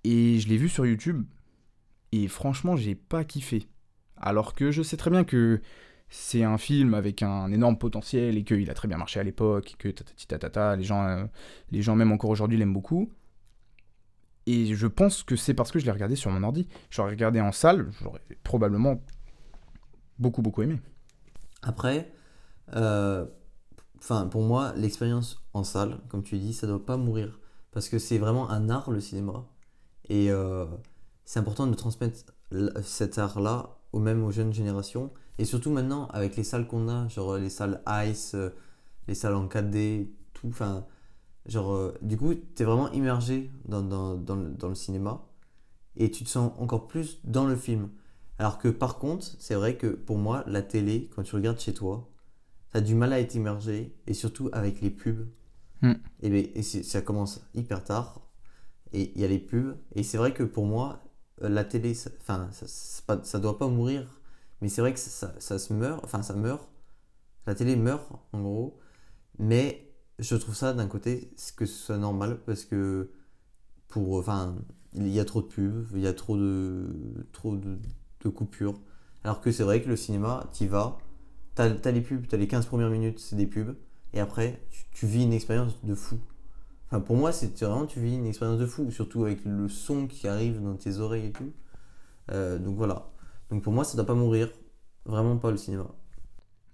Et 0.03 0.39
je 0.39 0.47
l'ai 0.47 0.57
vu 0.57 0.69
sur 0.69 0.85
YouTube, 0.85 1.25
et 2.11 2.27
franchement, 2.27 2.75
j'ai 2.75 2.95
pas 2.95 3.23
kiffé. 3.23 3.67
Alors 4.17 4.53
que 4.53 4.71
je 4.71 4.81
sais 4.81 4.97
très 4.97 5.09
bien 5.09 5.23
que 5.23 5.61
c'est 6.09 6.43
un 6.43 6.57
film 6.57 6.93
avec 6.93 7.21
un 7.21 7.51
énorme 7.51 7.77
potentiel 7.77 8.37
et 8.37 8.43
qu'il 8.43 8.69
a 8.69 8.73
très 8.73 8.87
bien 8.87 8.97
marché 8.97 9.19
à 9.19 9.23
l'époque, 9.23 9.73
et 9.73 9.75
que 9.77 9.89
tatati 9.89 10.27
tatata, 10.27 10.75
les 10.75 10.83
gens, 10.83 11.05
euh, 11.05 11.25
les 11.71 11.81
gens 11.81 11.95
même 11.95 12.11
encore 12.11 12.31
aujourd'hui 12.31 12.57
l'aiment 12.57 12.73
beaucoup. 12.73 13.11
Et 14.51 14.73
je 14.73 14.87
pense 14.87 15.21
que 15.21 15.35
c'est 15.35 15.53
parce 15.53 15.71
que 15.71 15.77
je 15.77 15.85
l'ai 15.85 15.91
regardé 15.91 16.15
sur 16.15 16.31
mon 16.31 16.41
ordi. 16.41 16.67
J'aurais 16.89 17.11
regardé 17.11 17.39
en 17.39 17.51
salle, 17.51 17.91
j'aurais 18.01 18.21
probablement 18.43 18.99
beaucoup 20.17 20.41
beaucoup 20.41 20.63
aimé. 20.63 20.81
Après, 21.61 22.11
euh, 22.73 23.27
pour 24.31 24.41
moi, 24.41 24.73
l'expérience 24.75 25.43
en 25.53 25.63
salle, 25.63 25.99
comme 26.09 26.23
tu 26.23 26.39
dis, 26.39 26.53
ça 26.53 26.65
doit 26.65 26.83
pas 26.83 26.97
mourir. 26.97 27.39
Parce 27.69 27.89
que 27.89 27.99
c'est 27.99 28.17
vraiment 28.17 28.49
un 28.49 28.71
art, 28.71 28.89
le 28.89 28.99
cinéma. 28.99 29.45
Et 30.07 30.31
euh, 30.31 30.65
c'est 31.25 31.39
important 31.39 31.67
de 31.67 31.75
transmettre 31.75 32.33
cet 32.81 33.19
art-là 33.19 33.77
aux 33.93 33.99
même 33.99 34.23
aux 34.23 34.31
jeunes 34.31 34.51
générations. 34.51 35.13
Et 35.37 35.45
surtout 35.45 35.69
maintenant, 35.69 36.07
avec 36.07 36.35
les 36.35 36.43
salles 36.43 36.65
qu'on 36.65 36.89
a, 36.89 37.07
genre 37.07 37.37
les 37.37 37.51
salles 37.51 37.83
Ice, 38.07 38.33
euh, 38.33 38.49
les 39.07 39.13
salles 39.13 39.35
en 39.35 39.45
4D, 39.45 40.09
tout. 40.33 40.47
Enfin, 40.47 40.87
genre, 41.45 41.73
euh, 41.73 41.97
du 42.01 42.17
coup, 42.17 42.33
tu 42.33 42.63
es 42.63 42.65
vraiment 42.65 42.91
immergé 42.91 43.51
dans, 43.65 43.81
dans, 43.81 44.15
dans 44.15 44.35
le, 44.35 44.49
dans 44.51 44.69
le 44.69 44.75
cinéma. 44.75 45.25
Et 45.95 46.11
tu 46.11 46.23
te 46.23 46.29
sens 46.29 46.53
encore 46.59 46.87
plus 46.87 47.19
dans 47.23 47.45
le 47.45 47.55
film. 47.55 47.89
Alors 48.37 48.57
que 48.57 48.69
par 48.69 48.99
contre, 48.99 49.25
c'est 49.39 49.55
vrai 49.55 49.75
que 49.75 49.87
pour 49.87 50.17
moi, 50.17 50.43
la 50.47 50.61
télé, 50.61 51.09
quand 51.13 51.23
tu 51.23 51.35
regardes 51.35 51.59
chez 51.59 51.73
toi, 51.73 52.09
t'as 52.71 52.79
du 52.81 52.95
mal 52.95 53.11
à 53.11 53.19
être 53.19 53.35
immergé, 53.35 53.95
et 54.07 54.13
surtout 54.13 54.49
avec 54.53 54.79
les 54.81 54.91
pubs. 54.91 55.27
Hmm. 55.81 55.93
Et, 56.21 56.59
et 56.59 56.63
c'est- 56.63 56.83
ça 56.83 57.01
commence 57.01 57.41
hyper 57.53 57.83
tard, 57.83 58.21
et 58.93 59.11
il 59.15 59.21
y 59.21 59.25
a 59.25 59.27
les 59.27 59.39
pubs. 59.39 59.75
Et 59.95 60.03
c'est 60.03 60.17
vrai 60.17 60.33
que 60.33 60.43
pour 60.43 60.65
moi, 60.65 61.03
euh, 61.41 61.49
la 61.49 61.65
télé, 61.65 61.93
ça- 61.93 62.11
enfin, 62.21 62.49
ça, 62.51 62.65
pas- 63.07 63.23
ça 63.23 63.39
doit 63.39 63.57
pas 63.57 63.67
mourir, 63.67 64.21
mais 64.61 64.69
c'est 64.69 64.81
vrai 64.81 64.93
que 64.93 64.99
ça, 64.99 65.09
ça- 65.09 65.35
ça 65.39 65.59
se 65.59 65.73
meurt, 65.73 66.03
enfin, 66.05 66.21
ça 66.21 66.33
meurt. 66.35 66.69
La 67.45 67.55
télé 67.55 67.75
meurt, 67.75 68.07
en 68.33 68.41
gros. 68.41 68.79
Mais 69.39 69.88
je 70.19 70.35
trouve 70.35 70.55
ça 70.55 70.73
d'un 70.73 70.87
côté 70.87 71.31
que 71.55 71.65
ce 71.65 71.93
normal, 71.93 72.39
parce 72.45 72.65
que 72.65 73.09
pour, 73.87 74.17
enfin, 74.17 74.55
il 74.93 75.07
y 75.09 75.19
a 75.19 75.25
trop 75.25 75.41
de 75.41 75.47
pubs, 75.47 75.87
il 75.93 76.01
y 76.01 76.07
a 76.07 76.13
trop 76.13 76.37
de, 76.37 76.87
trop 77.31 77.55
de, 77.55 78.29
coupures. 78.29 78.79
Alors 79.23 79.41
que 79.41 79.51
c'est 79.51 79.63
vrai 79.63 79.81
que 79.81 79.89
le 79.89 79.95
cinéma, 79.95 80.47
t'y 80.51 80.67
vas, 80.67 80.97
t'as 81.55 81.69
as 81.83 81.91
les 81.91 82.01
pubs, 82.01 82.27
t'as 82.27 82.37
les 82.37 82.47
15 82.47 82.65
premières 82.65 82.89
minutes, 82.89 83.19
c'est 83.19 83.35
des 83.35 83.47
pubs, 83.47 83.75
et 84.13 84.19
après, 84.19 84.61
tu, 84.93 85.05
vis 85.05 85.23
une 85.23 85.33
expérience 85.33 85.83
de 85.83 85.95
fou. 85.95 86.19
Enfin, 86.87 87.01
pour 87.01 87.15
moi, 87.15 87.31
c'est 87.31 87.57
vraiment, 87.63 87.85
tu 87.85 87.99
vis 87.99 88.15
une 88.15 88.25
expérience 88.25 88.59
de 88.59 88.65
fou, 88.65 88.91
surtout 88.91 89.25
avec 89.25 89.45
le 89.45 89.69
son 89.69 90.07
qui 90.07 90.27
arrive 90.27 90.61
dans 90.61 90.75
tes 90.75 90.97
oreilles 90.97 91.27
et 91.27 91.31
tout. 91.31 91.51
Euh, 92.31 92.57
donc 92.57 92.75
voilà. 92.75 93.09
Donc 93.49 93.63
pour 93.63 93.73
moi, 93.73 93.83
ça 93.83 93.95
doit 93.95 94.05
pas 94.05 94.15
mourir. 94.15 94.49
Vraiment 95.05 95.37
pas 95.37 95.51
le 95.51 95.57
cinéma. 95.57 95.87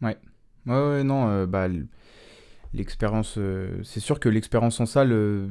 Ouais, 0.02 0.18
ouais, 0.66 1.04
non, 1.04 1.28
euh, 1.30 1.46
bah, 1.46 1.68
l'expérience, 2.76 3.36
euh, 3.38 3.82
c'est 3.84 4.00
sûr 4.00 4.20
que 4.20 4.30
l'expérience 4.30 4.80
en 4.80 4.86
salle 4.86 5.12
euh, 5.12 5.48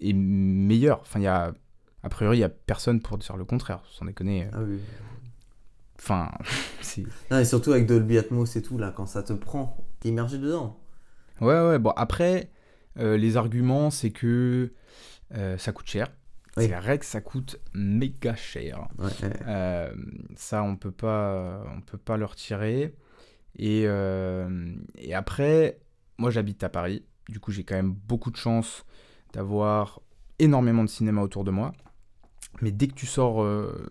est 0.00 0.12
meilleure. 0.12 1.00
Enfin, 1.00 1.20
il 1.20 1.24
y 1.24 1.28
a, 1.28 1.54
a 2.02 2.08
priori, 2.08 2.38
il 2.38 2.40
y 2.40 2.44
a 2.44 2.48
personne 2.48 3.00
pour 3.00 3.18
dire 3.18 3.36
le 3.36 3.44
contraire, 3.44 3.82
sans 3.90 4.04
déconner. 4.04 4.48
Ah 4.52 4.58
oui. 4.62 4.78
Enfin. 5.98 6.30
Non, 7.30 7.38
et 7.38 7.44
surtout 7.46 7.72
avec 7.72 7.86
Dolby 7.86 8.18
Atmos 8.18 8.56
et 8.56 8.60
tout, 8.60 8.76
là, 8.76 8.92
quand 8.94 9.06
ça 9.06 9.22
te 9.22 9.32
prend, 9.32 9.78
t'es 10.00 10.10
immergé 10.10 10.36
dedans. 10.36 10.78
Ouais, 11.40 11.58
ouais, 11.60 11.78
bon, 11.78 11.90
après, 11.96 12.50
euh, 12.98 13.16
les 13.16 13.36
arguments, 13.36 13.90
c'est 13.90 14.10
que 14.10 14.72
euh, 15.34 15.56
ça 15.56 15.72
coûte 15.72 15.88
cher. 15.88 16.08
Oui. 16.56 16.66
C'est 16.66 16.74
vrai 16.74 16.98
que 16.98 17.06
ça 17.06 17.20
coûte 17.20 17.58
méga 17.72 18.34
cher. 18.34 18.88
Ouais, 18.98 19.06
ouais. 19.06 19.32
Euh, 19.46 19.94
ça, 20.36 20.62
on 20.62 20.76
peut 20.76 20.90
pas, 20.90 21.64
on 21.74 21.80
peut 21.80 21.98
pas 21.98 22.16
le 22.18 22.26
retirer. 22.26 22.94
Et, 23.58 23.82
et 23.82 25.14
après, 25.14 25.78
moi, 26.22 26.30
j'habite 26.30 26.62
à 26.64 26.68
Paris. 26.68 27.02
Du 27.28 27.40
coup, 27.40 27.50
j'ai 27.52 27.64
quand 27.64 27.74
même 27.74 27.92
beaucoup 27.92 28.30
de 28.30 28.36
chance 28.36 28.84
d'avoir 29.32 30.00
énormément 30.38 30.84
de 30.84 30.88
cinéma 30.88 31.20
autour 31.22 31.42
de 31.44 31.50
moi. 31.50 31.72
Mais 32.60 32.70
dès 32.70 32.86
que 32.86 32.94
tu 32.94 33.06
sors 33.06 33.42
euh, 33.42 33.88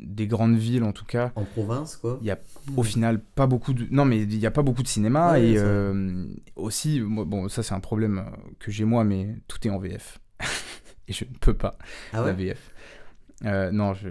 des 0.00 0.26
grandes 0.26 0.56
villes, 0.56 0.84
en 0.84 0.92
tout 0.92 1.04
cas, 1.06 1.32
En 1.36 1.44
province, 1.44 1.96
quoi. 1.96 2.18
il 2.20 2.26
y 2.26 2.30
a 2.30 2.38
au 2.76 2.82
final 2.82 3.20
pas 3.20 3.46
beaucoup 3.46 3.72
de 3.72 3.86
non 3.90 4.04
mais 4.04 4.20
il 4.22 4.38
y 4.38 4.46
a 4.46 4.50
pas 4.50 4.62
beaucoup 4.62 4.82
de 4.82 4.88
cinéma 4.88 5.32
Ouais, 5.32 5.50
et 5.50 5.54
euh, 5.58 6.26
aussi 6.56 7.00
bon 7.00 7.48
ça 7.48 7.62
c'est 7.62 7.74
un 7.74 7.80
problème 7.80 8.18
euh, 8.18 8.36
que 8.58 8.70
j'ai 8.70 8.84
moi 8.84 9.02
mais 9.04 9.36
tout 9.48 9.58
est 9.66 9.70
en 9.70 9.78
VF 9.78 10.18
et 11.08 11.12
je 11.12 11.24
ne 11.24 11.34
peux 11.40 11.54
pas 11.54 11.76
Ah 12.12 12.18
la 12.18 12.22
ouais 12.24 12.32
VF 12.34 12.70
Euh, 13.44 13.70
non 13.72 13.94
je- 13.94 14.08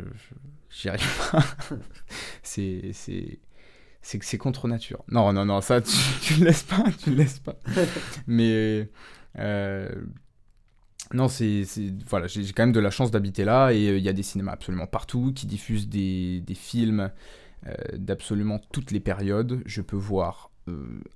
j'y 0.70 0.90
arrive 0.90 1.32
pas 1.32 1.44
c'est 2.44 2.92
c'est 2.94 3.40
c'est 4.02 4.20
que 4.20 4.26
c'est 4.26 4.38
contre 4.38 4.68
nature 4.68 5.04
non 5.08 5.32
non 5.34 5.46
non 5.46 5.62
ça 5.62 5.82
tu, 5.82 5.96
tu 6.22 6.36
le 6.36 6.46
laisses 6.46 6.64
pas 6.64 6.84
tu 7.04 7.12
le 7.12 7.18
laisses 7.18 7.40
pas 7.40 7.56
mais 8.28 8.90
euh, 9.40 9.90
non, 11.14 11.28
c'est, 11.28 11.64
voilà, 12.08 12.28
j'ai 12.28 12.44
quand 12.54 12.64
même 12.64 12.72
de 12.72 12.80
la 12.80 12.90
chance 12.90 13.12
d'habiter 13.12 13.44
là 13.44 13.72
et 13.72 13.90
euh, 13.90 13.98
il 13.98 14.04
y 14.04 14.10
a 14.10 14.14
des 14.14 14.24
cinémas 14.24 14.54
absolument 14.54 14.88
partout 14.88 15.34
qui 15.34 15.46
diffusent 15.46 15.90
des, 15.90 16.42
des 16.42 16.56
films 16.56 17.12
euh, 17.68 17.74
d'absolument 17.94 18.60
toutes 18.72 18.92
les 18.92 19.00
périodes. 19.00 19.62
Je 19.66 19.82
peux 19.82 19.98
voir 19.98 20.50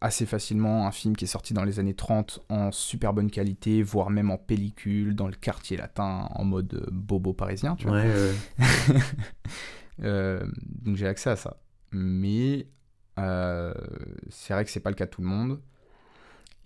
assez 0.02 0.26
facilement 0.26 0.86
un 0.86 0.92
film 0.92 1.16
qui 1.16 1.24
est 1.24 1.30
sorti 1.30 1.54
dans 1.54 1.64
les 1.64 1.80
années 1.80 1.94
30 1.94 2.42
en 2.50 2.72
super 2.74 3.14
bonne 3.14 3.32
qualité, 3.32 3.84
voire 3.84 4.10
même 4.10 4.30
en 4.30 4.38
pellicule, 4.38 5.16
dans 5.16 5.28
le 5.28 5.34
quartier 5.36 5.78
latin, 5.78 6.28
en 6.32 6.44
mode 6.44 6.90
bobo 6.92 7.32
parisien, 7.32 7.76
tu 7.76 7.88
vois. 7.88 8.02
Ouais, 8.02 8.34
ouais. 10.00 10.40
Donc 10.84 10.98
j'ai 10.98 11.08
accès 11.08 11.30
à 11.30 11.36
ça. 11.38 11.58
Mais 11.94 12.68
euh, 13.20 13.74
c'est 14.30 14.54
vrai 14.54 14.66
que 14.66 14.72
c'est 14.72 14.80
pas 14.80 14.90
le 14.90 14.96
cas 14.96 15.06
de 15.06 15.12
tout 15.12 15.22
le 15.22 15.28
monde. 15.28 15.60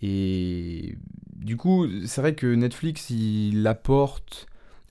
Et 0.02 0.96
du 1.36 1.58
coup, 1.58 1.86
c'est 2.06 2.22
vrai 2.22 2.36
que 2.36 2.48
Netflix, 2.54 3.10
il 3.10 3.66
apporte 3.68 4.48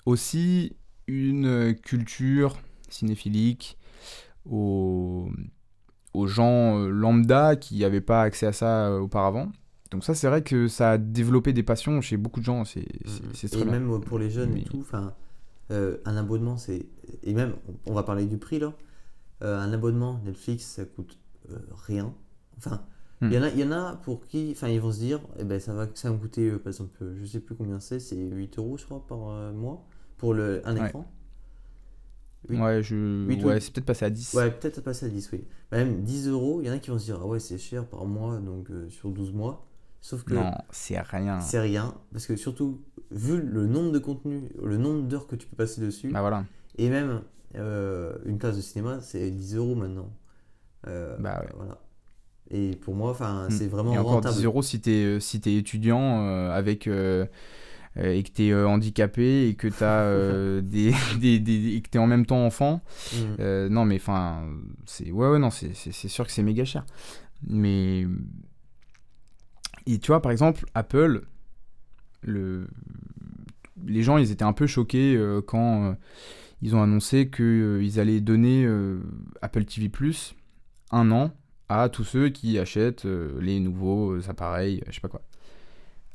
aussi 0.07 0.77
une 1.07 1.75
culture 1.75 2.59
cinéphilique 2.90 3.79
aux, 4.49 5.31
aux 6.14 6.27
gens 6.27 6.79
euh, 6.79 6.90
lambda 6.90 7.57
qui 7.57 7.79
n'avaient 7.81 8.01
pas 8.03 8.23
accès 8.23 8.47
à 8.47 8.53
ça 8.53 8.88
euh, 8.88 8.99
auparavant. 9.01 9.51
Donc 9.90 10.05
ça, 10.05 10.14
c'est 10.14 10.29
vrai 10.29 10.42
que 10.42 10.68
ça 10.68 10.92
a 10.92 10.99
développé 10.99 11.55
des 11.55 11.62
passions 11.62 12.03
chez 12.03 12.18
beaucoup 12.18 12.40
de 12.40 12.44
gens. 12.44 12.64
C'est 12.66 12.85
c'est- 13.07 13.23
c'est 13.35 13.49
très. 13.49 13.61
Et 13.61 13.64
bien. 13.64 13.81
même 13.81 14.01
pour 14.03 14.18
les 14.18 14.29
jeunes 14.31 14.53
Mais- 14.53 14.61
et 14.61 14.64
tout, 14.64 14.81
enfin, 14.81 15.14
euh, 15.71 15.97
un 16.05 16.16
abonnement, 16.18 16.59
c'est. 16.59 16.87
Et 17.23 17.33
même, 17.33 17.55
on 17.87 17.94
va 17.94 18.03
parler 18.03 18.27
du 18.27 18.37
prix 18.37 18.59
là. 18.59 18.75
Euh, 19.42 19.59
un 19.59 19.73
abonnement 19.73 20.21
Netflix, 20.27 20.64
ça 20.64 20.85
coûte 20.85 21.18
rien. 21.87 22.14
Enfin, 22.56 22.82
il 23.20 23.28
Hmm. 23.28 23.32
y, 23.32 23.38
en 23.38 23.42
a, 23.42 23.48
il 23.50 23.58
y 23.58 23.64
en 23.64 23.72
a 23.72 23.96
pour 24.04 24.26
qui, 24.28 24.50
enfin, 24.52 24.68
ils 24.68 24.80
vont 24.80 24.92
se 24.92 24.98
dire, 25.00 25.20
eh 25.38 25.44
ben, 25.44 25.58
ça 25.58 25.72
va, 25.74 25.88
ça 25.94 26.08
va 26.08 26.14
me 26.14 26.20
coûter, 26.20 26.50
euh, 26.50 26.58
par 26.58 26.68
exemple, 26.68 26.96
euh, 27.02 27.16
je 27.20 27.26
sais 27.26 27.40
plus 27.40 27.56
combien 27.56 27.80
c'est, 27.80 27.98
c'est 27.98 28.14
8 28.16 28.58
euros, 28.58 28.76
je 28.78 28.84
crois, 28.84 29.04
par 29.06 29.28
euh, 29.30 29.52
mois, 29.52 29.84
pour 30.18 30.34
le, 30.34 30.62
un 30.64 30.76
Ouais. 30.76 30.87
écran. 30.87 31.11
Ouais, 32.48 32.82
je... 32.82 33.26
Ouais 33.44 33.61
c'est 33.61 33.72
peut-être 33.72 33.84
passé 33.87 34.04
à 34.04 34.11
10. 34.11 34.34
Ouais, 34.34 34.50
peut-être 34.50 34.80
passer 34.80 35.06
à 35.06 35.08
10, 35.08 35.30
oui. 35.32 35.44
Même 35.72 36.02
10 36.04 36.28
euros, 36.28 36.61
il 36.62 36.68
y 36.68 36.70
en 36.70 36.74
a 36.74 36.78
qui 36.78 36.90
vont 36.90 36.98
se 36.98 37.04
dire, 37.06 37.18
ah 37.20 37.26
ouais, 37.26 37.40
c'est 37.40 37.58
cher 37.58 37.84
par 37.87 38.06
mois, 38.06 38.38
donc 38.38 38.70
euh, 38.70 38.88
sur 38.88 39.11
12 39.11 39.32
mois. 39.32 39.66
Sauf 40.00 40.22
que 40.22 40.34
Non, 40.34 40.52
c'est 40.70 40.98
rien. 41.00 41.40
c'est 41.40 41.58
rien, 41.58 41.94
parce 42.12 42.26
que 42.26 42.37
surtout, 42.37 42.80
vu 43.11 43.40
le 43.42 43.66
nombre 43.66 43.90
de 43.90 43.98
contenus, 43.98 44.44
le 44.62 44.76
nombre 44.76 45.08
d'heures 45.08 45.26
que 45.26 45.34
tu 45.34 45.48
peux 45.48 45.56
passer 45.56 45.80
dessus, 45.80 46.11
Bah 46.12 46.20
voilà. 46.20 46.44
et 46.78 46.88
même 46.88 47.22
euh, 47.56 48.16
une 48.24 48.38
place 48.38 48.56
de 48.56 48.62
cinéma, 48.62 49.00
c'est 49.00 49.28
10 49.32 49.56
euros 49.56 49.74
maintenant. 49.74 50.08
Euh, 50.86 51.16
Bah 51.18 51.40
ouais. 51.42 51.52
Voilà. 51.56 51.78
Et 52.50 52.76
pour 52.76 52.94
moi, 52.94 53.10
enfin, 53.10 53.48
Mm. 53.48 53.50
c'est 53.50 53.66
vraiment 53.68 53.92
Et 53.94 53.98
encore 53.98 54.12
rentable. 54.14 54.34
10 54.36 54.44
euros 54.44 54.62
si 54.62 54.80
t'es 54.80 55.04
euh, 55.04 55.20
si 55.20 55.40
t'es 55.40 55.54
étudiant 55.56 56.22
euh, 56.22 56.50
avec 56.50 56.86
euh, 56.86 57.26
et 57.96 58.22
que 58.22 58.30
t'es 58.30 58.50
euh, 58.52 58.66
handicapé 58.68 59.48
et 59.48 59.54
que 59.54 59.68
t'as 59.68 60.60
des, 60.62 60.94
des, 61.18 61.40
des- 61.40 61.74
et 61.76 61.82
que 61.82 61.88
t'es 61.90 61.98
en 61.98 62.06
même 62.06 62.24
temps 62.26 62.44
enfant. 62.46 62.80
Mm. 63.12 63.16
Euh, 63.40 63.68
non 63.68 63.84
mais 63.84 63.96
enfin 63.96 64.46
c'est 64.86 65.10
ouais 65.10 65.28
ouais 65.28 65.38
non 65.38 65.50
c'est 65.50 65.74
sûr 65.74 66.24
que 66.26 66.32
c'est 66.32 66.42
méga 66.42 66.64
cher. 66.64 66.86
Mais 67.46 68.06
et 69.86 69.98
tu 69.98 70.08
vois 70.08 70.22
par 70.22 70.32
exemple 70.32 70.64
Apple 70.74 71.22
le 72.22 72.66
les 73.86 74.02
gens 74.02 74.16
ils 74.18 74.30
étaient 74.30 74.44
un 74.44 74.52
peu 74.52 74.66
choqués 74.66 75.18
quand 75.46 75.96
ils 76.62 76.74
ont 76.74 76.82
annoncé 76.82 77.30
qu'ils 77.30 78.00
allaient 78.00 78.20
donner 78.20 78.66
Apple 79.42 79.64
TV 79.64 79.88
Plus 79.88 80.34
un 80.90 81.11
an 81.11 81.31
à 81.68 81.88
tous 81.88 82.05
ceux 82.05 82.29
qui 82.31 82.59
achètent 82.59 83.05
euh, 83.07 83.38
les 83.40 83.61
nouveaux 83.61 84.12
euh, 84.12 84.22
appareils, 84.31 84.83
je 84.88 84.92
sais 84.94 85.01
pas 85.01 85.09
quoi. 85.09 85.22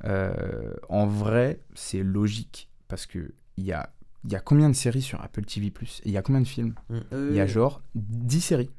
Euh, 0.06 0.74
en 0.90 1.06
vrai, 1.08 1.60
c'est 1.76 2.04
logique 2.04 2.70
parce 2.88 3.06
que 3.06 3.32
il 3.58 3.64
y 3.66 3.72
a, 3.72 3.90
y 4.28 4.36
a 4.36 4.40
combien 4.40 4.70
de 4.70 4.76
séries 4.76 5.02
sur 5.02 5.22
Apple 5.22 5.46
TV 5.46 5.70
Plus 5.72 6.02
et 6.04 6.10
il 6.10 6.12
y 6.12 6.18
a 6.18 6.22
combien 6.22 6.42
de 6.42 6.48
films? 6.48 6.74
Mm. 6.90 6.98
Il 7.30 7.36
y 7.36 7.40
a 7.40 7.44
Euh, 7.44 7.48
genre 7.48 7.82
10 7.96 8.42
séries. 8.42 8.70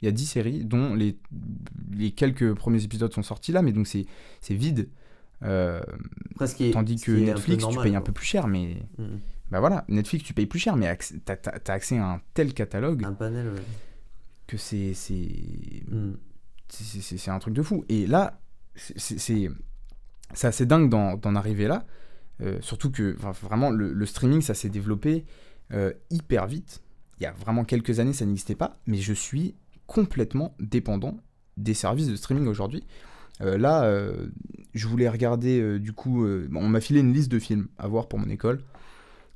Il 0.00 0.06
y 0.06 0.08
a 0.08 0.12
10 0.12 0.26
séries 0.26 0.64
dont 0.64 0.94
les, 0.94 1.16
les 1.92 2.10
quelques 2.10 2.54
premiers 2.54 2.82
épisodes 2.82 3.12
sont 3.12 3.22
sortis 3.22 3.52
là, 3.52 3.62
mais 3.62 3.72
donc 3.72 3.86
c'est 3.86 4.06
c'est 4.40 4.54
vide. 4.54 4.88
Euh, 5.42 5.80
tandis 6.72 6.96
que 7.00 7.12
Netflix, 7.12 7.66
tu 7.68 7.78
payes 7.80 7.94
un 7.94 7.98
quoi. 8.00 8.04
peu 8.06 8.12
plus 8.12 8.26
cher, 8.26 8.46
mais 8.46 8.76
Mm. 8.98 9.04
bah 9.50 9.60
voilà, 9.60 9.84
Netflix, 9.88 10.24
tu 10.24 10.32
payes 10.34 10.46
plus 10.46 10.58
cher, 10.58 10.76
mais 10.76 10.96
t'as 11.24 11.36
as, 11.46 11.70
accès 11.72 11.98
à 11.98 12.12
un 12.12 12.20
tel 12.32 12.54
catalogue 12.54 13.04
Un 13.04 13.12
panel, 13.12 13.48
ouais. 13.48 13.62
Que 14.46 14.56
c'est 14.56 14.94
c'est 14.94 15.82
c'est- 16.68 17.30
un 17.30 17.38
truc 17.38 17.54
de 17.54 17.62
fou. 17.62 17.84
Et 17.88 18.06
là, 18.06 18.40
c'est- 18.74 19.48
assez 20.42 20.66
dingue 20.66 20.88
d'en 20.90 21.34
arriver 21.36 21.66
là. 21.68 21.86
Euh, 22.40 22.58
surtout 22.60 22.90
que 22.90 23.16
vraiment, 23.42 23.70
le, 23.70 23.92
le 23.92 24.06
streaming, 24.06 24.40
ça 24.42 24.54
s'est 24.54 24.68
développé 24.70 25.24
euh, 25.72 25.92
hyper 26.10 26.46
vite. 26.46 26.82
Il 27.20 27.22
y 27.22 27.26
a 27.26 27.32
vraiment 27.32 27.64
quelques 27.64 28.00
années, 28.00 28.12
ça 28.12 28.24
n'existait 28.26 28.56
pas. 28.56 28.76
Mais 28.86 28.98
je 28.98 29.12
suis 29.12 29.54
complètement 29.86 30.54
dépendant 30.58 31.16
des 31.56 31.74
services 31.74 32.08
de 32.08 32.16
streaming 32.16 32.46
aujourd'hui. 32.48 32.84
Euh, 33.40 33.56
là, 33.56 33.88
je 34.74 34.88
voulais 34.88 35.08
regarder, 35.08 35.78
du 35.78 35.92
coup, 35.92 36.26
on 36.26 36.68
m'a 36.68 36.80
filé 36.80 37.00
une 37.00 37.12
liste 37.12 37.30
de 37.30 37.38
films 37.38 37.68
à 37.78 37.86
voir 37.86 38.08
pour 38.08 38.18
mon 38.18 38.28
école. 38.28 38.60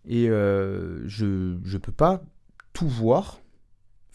Et 0.08 0.26
je 0.26 1.24
ne 1.24 1.78
peux 1.78 1.92
pas 1.92 2.22
tout 2.72 2.88
voir. 2.88 3.40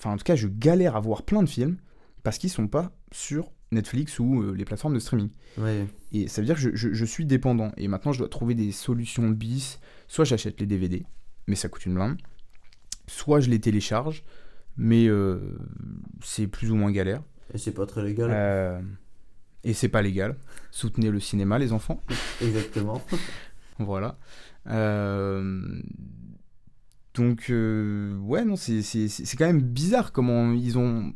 Enfin, 0.03 0.13
en 0.15 0.17
tout 0.17 0.23
cas, 0.25 0.35
je 0.35 0.47
galère 0.49 0.95
à 0.97 0.99
voir 0.99 1.23
plein 1.23 1.41
de 1.43 1.47
films 1.49 1.77
parce 2.23 2.37
qu'ils 2.37 2.49
sont 2.49 2.67
pas 2.67 2.91
sur 3.13 3.51
Netflix 3.71 4.19
ou 4.19 4.41
euh, 4.43 4.51
les 4.53 4.65
plateformes 4.65 4.93
de 4.93 4.99
streaming. 4.99 5.29
Ouais. 5.57 5.87
Et 6.11 6.27
ça 6.27 6.41
veut 6.41 6.45
dire 6.45 6.55
que 6.55 6.61
je, 6.61 6.69
je- 6.75 6.93
je 6.93 7.05
suis 7.05 7.25
dépendant. 7.25 7.71
Et 7.77 7.87
maintenant, 7.87 8.11
je 8.11 8.19
dois 8.19 8.27
trouver 8.29 8.53
des 8.53 8.71
solutions 8.73 9.29
bis. 9.29 9.79
Soit 10.09 10.25
j'achète 10.25 10.59
les 10.59 10.67
DVD, 10.67 11.05
mais 11.47 11.55
ça 11.55 11.69
coûte 11.69 11.85
une 11.85 11.93
blinde. 11.95 12.17
Soit 13.07 13.39
je 13.39 13.49
les 13.49 13.59
télécharge, 13.59 14.23
mais 14.77 15.07
euh, 15.07 15.39
c'est 16.21 16.47
plus 16.47 16.69
ou 16.71 16.75
moins 16.75 16.91
galère. 16.91 17.21
Et 17.53 17.57
c'est 17.57 17.71
pas 17.71 17.85
très 17.85 18.03
légal. 18.03 18.29
Euh, 18.33 18.81
et 19.63 19.73
c'est 19.73 19.89
pas 19.89 20.01
légal. 20.01 20.35
Soutenez 20.71 21.09
le 21.11 21.19
cinéma, 21.21 21.59
les 21.59 21.71
enfants. 21.71 22.03
Exactement. 22.41 23.01
Voilà. 23.79 24.19
Donc, 27.13 27.47
euh, 27.49 28.17
ouais, 28.19 28.43
non, 28.43 28.56
c'est 28.56 28.82
quand 29.38 29.45
même 29.45 29.62
bizarre 29.62 30.12
comment 30.12 30.52
ils 30.54 30.78
ont 30.78 31.13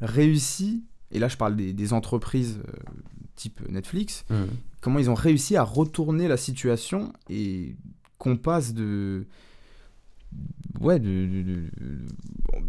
réussi, 0.00 0.84
et 1.12 1.18
là 1.20 1.28
je 1.28 1.36
parle 1.36 1.54
des, 1.56 1.72
des 1.72 1.92
entreprises 1.92 2.60
euh, 2.68 2.72
type 3.36 3.60
Netflix, 3.68 4.24
Mm. 4.30 4.44
comment 4.80 4.98
ils 4.98 5.10
ont 5.10 5.14
réussi 5.14 5.56
à 5.56 5.62
retourner 5.62 6.26
la 6.26 6.36
situation 6.36 7.12
et 7.30 7.76
qu'on 8.18 8.36
passe 8.36 8.74
de. 8.74 9.26
Ouais, 10.80 10.98
de. 10.98 11.06
de- 11.26 11.42
de- 11.42 11.54
de- 11.54 12.06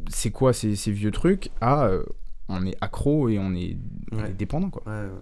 c'est 0.09 0.29
quoi 0.31 0.53
ces, 0.53 0.75
ces 0.75 0.91
vieux 0.91 1.11
trucs 1.11 1.49
à. 1.61 1.85
euh, 1.87 2.03
on 2.49 2.65
est 2.67 2.75
accro 2.81 3.29
et 3.29 3.39
on 3.39 3.53
est, 3.55 3.77
on 4.11 4.17
Ouais. 4.19 4.29
est 4.29 4.33
dépendant, 4.33 4.69
quoi. 4.69 4.83
Ouais, 4.85 5.07
ouais. 5.07 5.19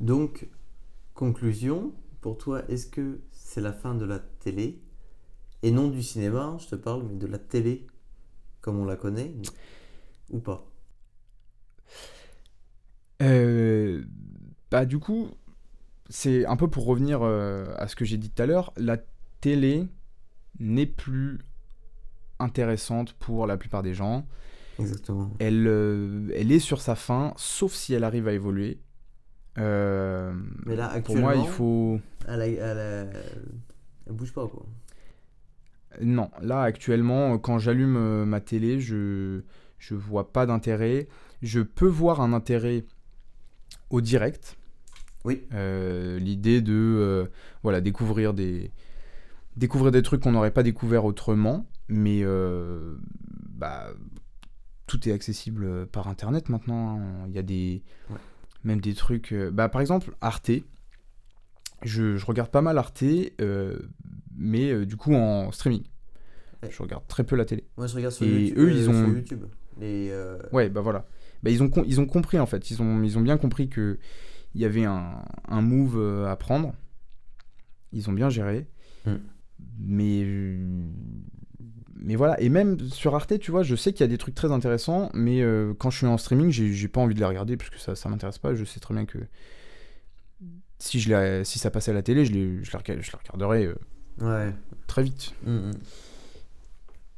Donc, 0.00 0.46
conclusion, 1.14 1.92
pour 2.20 2.36
toi, 2.38 2.62
est-ce 2.68 2.86
que 2.86 3.20
c'est 3.32 3.60
la 3.62 3.72
fin 3.72 3.94
de 3.94 4.04
la 4.04 4.18
télé? 4.18 4.78
Et 5.64 5.72
non 5.72 5.88
du 5.88 6.00
cinéma, 6.00 6.56
je 6.60 6.68
te 6.68 6.76
parle, 6.76 7.02
mais 7.10 7.16
de 7.16 7.26
la 7.26 7.38
télé 7.40 7.88
comme 8.62 8.78
on 8.80 8.86
la 8.86 8.96
connaît 8.96 9.34
Ou 10.30 10.38
pas 10.40 10.64
Euh, 13.22 14.04
bah 14.70 14.84
du 14.86 14.98
coup, 14.98 15.30
c'est 16.10 16.46
un 16.46 16.56
peu 16.56 16.68
pour 16.68 16.86
revenir 16.86 17.22
euh, 17.22 17.66
à 17.76 17.88
ce 17.88 17.96
que 17.96 18.04
j'ai 18.04 18.18
dit 18.18 18.30
tout 18.30 18.42
à 18.42 18.46
l'heure, 18.46 18.72
la 18.76 18.98
télé 19.40 19.88
n'est 20.60 20.86
plus 20.86 21.40
intéressante 22.38 23.14
pour 23.14 23.46
la 23.46 23.56
plupart 23.56 23.82
des 23.82 23.94
gens. 23.94 24.26
Exactement. 24.78 25.30
Elle, 25.38 25.66
euh, 25.66 26.28
elle 26.34 26.52
est 26.52 26.58
sur 26.58 26.80
sa 26.80 26.94
fin, 26.96 27.34
sauf 27.36 27.72
si 27.72 27.94
elle 27.94 28.04
arrive 28.04 28.28
à 28.28 28.32
évoluer. 28.32 28.78
Mais 30.66 30.76
là, 30.76 30.86
pour 31.04 31.16
actuellement, 31.16 31.34
moi, 31.34 31.36
il 31.36 31.46
faut... 31.46 32.00
elle, 32.28 32.40
a- 32.42 32.46
elle, 32.48 32.78
a- 32.78 33.12
elle 34.06 34.12
bouge 34.12 34.32
pas, 34.32 34.46
quoi. 34.48 34.66
Non, 36.02 36.30
là 36.42 36.62
actuellement, 36.62 37.38
quand 37.38 37.58
j'allume 37.58 37.96
euh, 37.96 38.24
ma 38.24 38.40
télé, 38.40 38.80
je 38.80 39.42
je 39.78 39.94
vois 39.94 40.32
pas 40.32 40.46
d'intérêt. 40.46 41.08
Je 41.42 41.60
peux 41.60 41.86
voir 41.88 42.20
un 42.20 42.32
intérêt 42.32 42.84
au 43.90 44.00
direct. 44.00 44.56
Oui. 45.24 45.42
Euh, 45.52 46.18
L'idée 46.18 46.60
de 46.62 46.72
euh, 46.74 47.26
voilà 47.62 47.80
découvrir 47.80 48.34
des 48.34 48.70
découvrir 49.56 49.92
des 49.92 50.02
trucs 50.02 50.22
qu'on 50.22 50.32
n'aurait 50.32 50.50
pas 50.50 50.62
découvert 50.62 51.04
autrement, 51.04 51.66
mais 51.88 52.20
euh, 52.22 52.96
bah 53.50 53.88
tout 54.86 55.08
est 55.08 55.12
accessible 55.12 55.86
par 55.86 56.08
internet 56.08 56.48
maintenant. 56.48 56.98
hein. 56.98 57.24
Il 57.28 57.34
y 57.34 57.38
a 57.38 57.42
des 57.42 57.82
Ouais. 58.10 58.16
même 58.64 58.80
des 58.80 58.94
trucs. 58.94 59.32
euh, 59.32 59.50
bah 59.50 59.68
par 59.68 59.80
exemple 59.80 60.14
Arte. 60.20 60.50
Je, 61.82 62.16
je 62.16 62.24
regarde 62.24 62.50
pas 62.50 62.62
mal 62.62 62.78
Arte, 62.78 63.04
euh, 63.42 63.78
mais 64.36 64.70
euh, 64.72 64.86
du 64.86 64.96
coup 64.96 65.14
en 65.14 65.50
streaming. 65.52 65.82
Ouais. 66.62 66.70
Je 66.70 66.82
regarde 66.82 67.06
très 67.08 67.24
peu 67.24 67.36
la 67.36 67.44
télé. 67.44 67.64
Moi, 67.76 67.86
je 67.86 67.94
regarde 67.94 68.14
sur, 68.14 68.26
Et 68.26 68.30
YouTube, 68.48 68.58
eux, 68.58 68.66
euh, 68.68 68.72
ils 68.72 68.82
sur 68.84 68.92
ont- 68.92 69.06
YouTube. 69.12 69.44
Euh, 69.82 70.38
Ouais, 70.52 70.68
bah 70.70 70.80
voilà. 70.80 71.06
Bah, 71.42 71.50
ils, 71.50 71.62
ont 71.62 71.70
ils 71.86 72.00
ont 72.00 72.06
compris 72.06 72.38
en 72.38 72.46
fait. 72.46 72.70
Ils 72.70 72.80
ont, 72.80 73.02
ils 73.02 73.18
ont 73.18 73.20
bien 73.20 73.36
compris 73.36 73.68
que 73.68 73.98
il 74.54 74.60
y 74.60 74.64
avait 74.64 74.84
un, 74.84 75.22
un 75.48 75.60
move 75.62 76.24
à 76.26 76.36
prendre. 76.36 76.72
Ils 77.92 78.08
ont 78.08 78.12
bien 78.12 78.30
géré. 78.30 78.66
Mm. 79.04 79.12
Mais. 79.80 80.26
Mais 81.96 82.16
voilà. 82.16 82.40
Et 82.40 82.48
même 82.48 82.78
sur 82.90 83.14
Arte, 83.14 83.38
tu 83.38 83.50
vois, 83.50 83.62
je 83.62 83.74
sais 83.76 83.92
qu'il 83.92 84.00
y 84.02 84.04
a 84.04 84.08
des 84.08 84.18
trucs 84.18 84.34
très 84.34 84.52
intéressants. 84.52 85.10
Mais 85.14 85.42
euh, 85.42 85.74
quand 85.78 85.90
je 85.90 85.98
suis 85.98 86.06
en 86.06 86.18
streaming, 86.18 86.50
j'ai 86.50 86.88
pas 86.88 87.00
envie 87.00 87.14
de 87.14 87.20
les 87.20 87.24
regarder 87.26 87.56
parce 87.56 87.70
que 87.70 87.78
ça, 87.78 87.94
ça 87.94 88.08
m'intéresse 88.08 88.38
pas. 88.38 88.54
Je 88.54 88.64
sais 88.64 88.80
très 88.80 88.94
bien 88.94 89.04
que. 89.06 89.18
Si, 90.78 91.00
je 91.00 91.42
si 91.44 91.58
ça 91.58 91.70
passait 91.70 91.92
à 91.92 91.94
la 91.94 92.02
télé, 92.02 92.24
je 92.26 92.32
les, 92.32 92.62
je 92.62 92.72
les, 92.72 92.78
rega- 92.78 93.00
je 93.00 93.10
les 93.10 93.18
regarderais 93.22 93.64
euh, 93.66 93.74
Ouais. 94.20 94.52
très 94.86 95.02
vite. 95.02 95.34
Mm, 95.44 95.70
mm. 95.70 95.72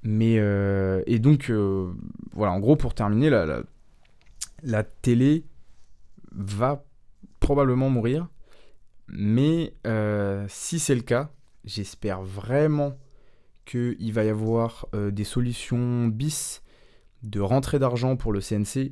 Mais 0.02 0.38
euh, 0.38 1.02
et 1.06 1.18
donc 1.18 1.50
euh, 1.50 1.92
voilà, 2.32 2.52
en 2.52 2.60
gros 2.60 2.76
pour 2.76 2.94
terminer, 2.94 3.28
la, 3.28 3.44
la, 3.44 3.62
la 4.62 4.84
télé 4.84 5.44
va 6.32 6.84
probablement 7.40 7.90
mourir. 7.90 8.28
Mais 9.08 9.74
euh, 9.86 10.46
si 10.48 10.78
c'est 10.78 10.94
le 10.94 11.00
cas, 11.00 11.30
j'espère 11.64 12.22
vraiment 12.22 12.96
qu'il 13.64 14.12
va 14.12 14.24
y 14.24 14.28
avoir 14.28 14.86
des 14.92 15.24
solutions 15.24 16.06
bis 16.06 16.62
de 17.24 17.40
rentrée 17.40 17.80
d'argent 17.80 18.16
pour 18.16 18.32
le 18.32 18.40
CNC. 18.40 18.90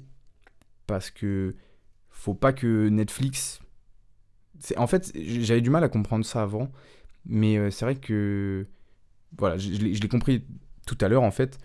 Parce 0.88 1.10
que 1.10 1.54
faut 2.10 2.34
pas 2.34 2.52
que 2.52 2.88
Netflix. 2.88 3.60
En 4.76 4.86
fait, 4.88 5.12
j'avais 5.14 5.60
du 5.60 5.70
mal 5.70 5.84
à 5.84 5.88
comprendre 5.88 6.24
ça 6.24 6.42
avant. 6.42 6.70
Mais 7.26 7.56
euh, 7.58 7.70
c'est 7.70 7.84
vrai 7.84 7.96
que. 7.96 8.66
Voilà, 9.38 9.58
je, 9.58 9.72
je 9.72 10.00
l'ai 10.00 10.08
compris 10.08 10.44
tout 10.86 10.98
à 11.00 11.08
l'heure 11.08 11.22
en 11.22 11.30
fait. 11.30 11.58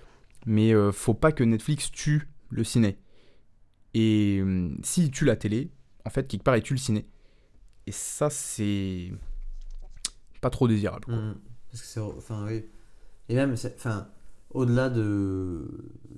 Mais 0.46 0.74
euh, 0.74 0.92
faut 0.92 1.14
pas 1.14 1.32
que 1.32 1.44
Netflix 1.44 1.92
tue 1.92 2.30
le 2.50 2.64
ciné. 2.64 2.98
Et 3.94 4.40
euh, 4.42 4.70
s'il 4.84 5.12
tue 5.12 5.26
la 5.26 5.36
télé, 5.36 5.72
en 6.06 6.10
fait, 6.10 6.28
quelque 6.28 6.44
part, 6.44 6.58
il 6.58 6.64
tue 6.64 6.74
le 6.74 6.80
ciné. 6.80 7.08
Et 7.88 7.92
ça, 7.92 8.30
c'est 8.30 9.12
pas 10.42 10.50
trop 10.50 10.68
désirable. 10.68 11.06
quoi. 11.06 11.16
Mm. 11.16 11.40
Parce 11.72 11.82
que 11.82 11.88
c'est. 11.88 12.00
Enfin, 12.00 12.46
oui. 12.48 12.66
Et 13.30 13.36
même, 13.36 13.54
enfin, 13.54 14.08
au-delà 14.52 14.90
de, 14.90 15.68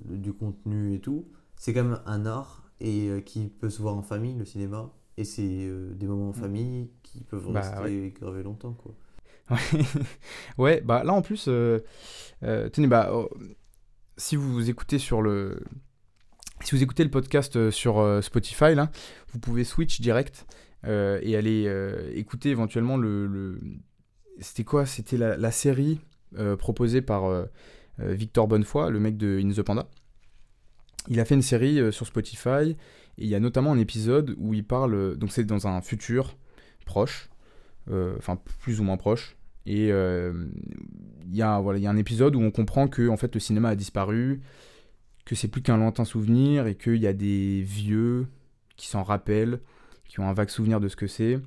du 0.06 0.32
contenu 0.32 0.94
et 0.94 1.00
tout, 1.00 1.28
c'est 1.56 1.74
quand 1.74 1.84
même 1.84 2.00
un 2.06 2.26
art 2.26 2.70
et 2.80 3.08
euh, 3.08 3.20
qui 3.20 3.48
peut 3.48 3.70
se 3.70 3.80
voir 3.82 3.94
en 3.96 4.02
famille, 4.02 4.36
le 4.36 4.44
cinéma. 4.44 4.90
Et 5.18 5.24
c'est 5.24 5.42
euh, 5.68 5.92
des 5.94 6.06
moments 6.06 6.30
en 6.30 6.32
famille 6.32 6.90
qui 7.02 7.22
peuvent 7.24 7.50
Bah, 7.52 7.60
rester 7.60 8.10
gravés 8.18 8.42
longtemps, 8.42 8.72
quoi. 8.72 8.94
Ouais. 10.58 10.80
bah 10.80 11.02
là 11.04 11.12
en 11.12 11.22
plus, 11.22 11.46
euh, 11.48 11.80
euh, 12.42 12.68
tenez, 12.68 12.86
bah, 12.86 13.10
oh, 13.12 13.30
si 14.16 14.36
vous 14.36 14.70
écoutez 14.70 14.98
sur 14.98 15.22
le, 15.22 15.60
Si 16.62 16.74
vous 16.74 16.82
écoutez 16.82 17.04
le 17.04 17.10
podcast 17.10 17.56
euh, 17.56 17.70
sur 17.70 18.22
Spotify, 18.22 18.74
là, 18.74 18.90
vous 19.32 19.38
pouvez 19.38 19.64
switch 19.64 20.00
direct 20.00 20.46
et 20.84 21.36
aller 21.36 21.72
écouter 22.14 22.50
éventuellement 22.50 22.96
le. 22.96 23.60
C'était 24.40 24.64
quoi? 24.64 24.84
C'était 24.84 25.16
la, 25.16 25.36
la 25.36 25.52
série 25.52 26.00
proposée 26.58 27.02
par 27.02 27.46
Victor 27.98 28.48
Bonnefoy, 28.48 28.90
le 28.90 28.98
mec 28.98 29.16
de 29.16 29.40
In 29.40 29.52
the 29.52 29.62
Panda. 29.62 29.86
Il 31.08 31.20
a 31.20 31.24
fait 31.24 31.36
une 31.36 31.42
série 31.42 31.92
sur 31.92 32.06
Spotify 32.06 32.70
et 32.70 32.76
il 33.18 33.28
y 33.28 33.36
a 33.36 33.40
notamment 33.40 33.70
un 33.70 33.78
épisode 33.78 34.34
où 34.38 34.54
il 34.54 34.64
parle. 34.64 35.16
Donc 35.18 35.30
c'est 35.30 35.44
dans 35.44 35.68
un 35.68 35.80
futur 35.82 36.36
proche, 36.84 37.28
enfin 37.90 38.38
plus 38.60 38.80
ou 38.80 38.84
moins 38.84 38.96
proche. 38.96 39.36
Et 39.64 39.92
euh, 39.92 40.32
il 41.26 41.36
y, 41.36 41.42
a, 41.42 41.60
voilà, 41.60 41.78
il 41.78 41.82
y 41.82 41.86
a 41.86 41.90
un 41.90 41.96
épisode 41.96 42.34
où 42.34 42.40
on 42.40 42.50
comprend 42.50 42.88
que 42.88 43.08
en 43.08 43.16
fait, 43.16 43.32
le 43.34 43.40
cinéma 43.40 43.68
a 43.70 43.76
disparu, 43.76 44.40
que 45.24 45.34
c'est 45.36 45.46
plus 45.48 45.62
qu'un 45.62 45.76
lointain 45.76 46.04
souvenir 46.04 46.66
et 46.66 46.74
qu'il 46.74 46.96
y 46.96 47.06
a 47.06 47.12
des 47.12 47.62
vieux 47.62 48.26
qui 48.76 48.88
s'en 48.88 49.04
rappellent, 49.04 49.60
qui 50.08 50.18
ont 50.18 50.28
un 50.28 50.32
vague 50.32 50.48
souvenir 50.48 50.80
de 50.80 50.88
ce 50.88 50.96
que 50.96 51.06
c'est. 51.06 51.38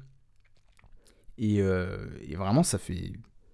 Et, 1.37 1.61
euh, 1.61 1.97
et 2.21 2.35
vraiment, 2.35 2.63
ça 2.63 2.77
fait, 2.77 3.11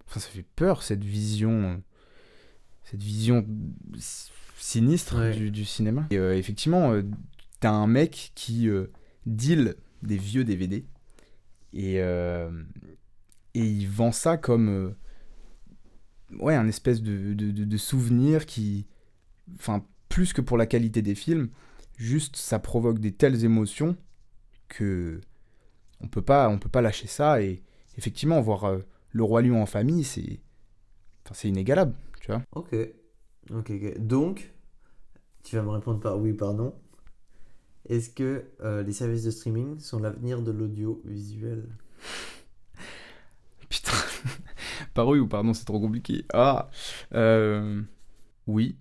enfin, 0.07 0.19
ça 0.19 0.29
fait 0.29 0.45
peur 0.55 0.83
cette 0.83 1.03
vision, 1.03 1.81
cette 2.83 3.01
vision 3.01 3.43
sinistre 4.57 5.17
Ouais. 5.17 5.35
du, 5.35 5.49
du 5.49 5.65
cinéma. 5.65 6.05
Et 6.11 6.17
euh, 6.19 6.37
effectivement, 6.37 6.91
euh, 6.93 7.01
t'as 7.59 7.71
un 7.71 7.87
mec 7.87 8.31
qui 8.35 8.69
euh, 8.69 8.91
deal 9.25 9.75
des 10.03 10.17
vieux 10.17 10.43
DVD 10.43 10.85
et, 11.73 12.01
euh, 12.01 12.51
et 13.53 13.65
il 13.65 13.87
vend 13.87 14.11
ça 14.11 14.37
comme 14.37 14.69
euh, 14.69 14.95
ouais 16.39 16.55
un 16.55 16.67
espèce 16.67 17.01
de, 17.01 17.33
de, 17.33 17.51
de- 17.51 17.77
souvenir 17.77 18.45
qui 18.45 18.87
enfin 19.55 19.85
plus 20.09 20.33
que 20.33 20.41
pour 20.41 20.57
la 20.57 20.65
qualité 20.65 21.01
des 21.01 21.15
films 21.15 21.49
juste 21.97 22.37
ça 22.37 22.59
provoque 22.59 22.99
des 22.99 23.11
telles 23.13 23.45
émotions 23.45 23.97
que 24.69 25.21
on 26.01 26.07
peut 26.07 26.21
pas 26.23 26.49
on 26.49 26.59
peut 26.59 26.69
pas 26.69 26.81
lâcher 26.81 27.07
ça 27.07 27.41
et 27.41 27.63
effectivement 27.97 28.41
voir 28.41 28.65
euh, 28.65 28.79
le 29.11 29.23
roi 29.23 29.41
lion 29.41 29.61
en 29.61 29.67
famille 29.67 30.03
c'est 30.03 30.41
enfin, 31.25 31.35
c'est 31.35 31.49
inégalable 31.49 31.95
tu 32.21 32.27
vois 32.31 32.43
Ok. 32.53 32.75
Ok. 33.51 33.71
Donc, 33.99 34.53
tu 35.43 35.55
vas 35.57 35.63
me 35.63 35.69
répondre 35.69 35.99
par 36.01 36.19
oui 36.19 36.31
ou 36.31 36.37
par 36.37 36.53
non. 36.53 36.73
Est-ce 37.89 38.09
que 38.09 38.45
euh, 38.61 38.83
les 38.83 38.93
services 38.93 39.23
de 39.23 39.31
streaming 39.31 39.79
sont 39.79 39.99
l'avenir 39.99 40.41
de 40.41 40.51
l'audiovisuel? 40.51 41.67
Putain. 43.69 43.91
Par 44.93 45.07
oui 45.07 45.19
ou 45.19 45.27
pardon, 45.27 45.53
c'est 45.53 45.65
trop 45.65 45.79
compliqué. 45.79 46.25
Ah. 46.33 46.69
Euh, 47.13 47.81
oui, 48.47 48.77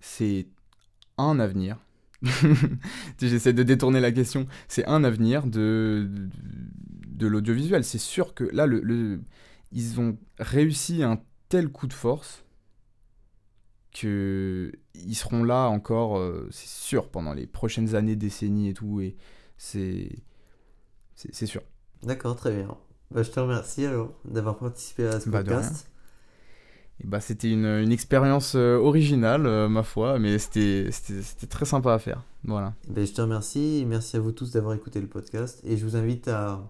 c'est 0.00 0.46
un 1.16 1.38
avenir. 1.38 1.78
J'essaie 3.20 3.52
de 3.52 3.62
détourner 3.62 4.00
la 4.00 4.12
question. 4.12 4.46
C'est 4.66 4.84
un 4.86 5.04
avenir 5.04 5.46
de, 5.46 6.08
l'audiovisuel. 7.20 7.84
C'est 7.84 7.98
sûr 7.98 8.34
que 8.34 8.44
là, 8.44 8.66
ils 9.72 10.00
ont 10.00 10.18
réussi 10.38 11.02
un 11.02 11.20
tel 11.48 11.68
coup 11.68 11.86
de 11.86 11.92
force 11.92 12.44
que 14.00 14.72
ils 14.94 15.14
seront 15.14 15.44
là 15.44 15.68
encore, 15.68 16.18
euh, 16.18 16.48
c'est 16.50 16.68
sûr, 16.68 17.08
pendant 17.08 17.32
les 17.34 17.46
prochaines 17.46 17.94
années, 17.94 18.16
décennies 18.16 18.68
et 18.68 18.74
tout. 18.74 19.00
Et 19.00 19.16
c'est, 19.56 20.10
c'est 21.14 21.34
c'est 21.34 21.46
sûr. 21.46 21.62
D'accord, 22.02 22.36
très 22.36 22.54
bien. 22.54 22.76
Bah, 23.10 23.22
je 23.22 23.30
te 23.30 23.40
remercie 23.40 23.86
alors 23.86 24.12
d'avoir 24.24 24.58
participé 24.58 25.06
à 25.06 25.18
ce 25.20 25.28
Bah, 25.30 25.42
podcast. 25.42 25.88
Et 27.00 27.06
bah, 27.06 27.20
c'était 27.20 27.50
une, 27.50 27.64
une 27.64 27.92
expérience 27.92 28.54
euh, 28.56 28.76
originale, 28.76 29.46
euh, 29.46 29.68
ma 29.68 29.82
foi, 29.82 30.18
mais 30.18 30.38
c'était 30.38 30.88
c'était- 30.90 31.22
c'était 31.22 31.46
très 31.46 31.64
sympa 31.64 31.94
à 31.94 31.98
faire. 31.98 32.24
Voilà. 32.44 32.74
Ben, 32.88 33.06
je 33.06 33.12
te 33.12 33.20
remercie 33.20 33.78
et 33.78 33.84
merci 33.84 34.16
à 34.16 34.20
vous 34.20 34.32
tous 34.32 34.52
d'avoir 34.52 34.74
écouté 34.74 35.00
le 35.00 35.06
podcast. 35.08 35.60
Et 35.64 35.76
je 35.76 35.84
vous 35.86 35.96
invite 35.96 36.28
à 36.28 36.60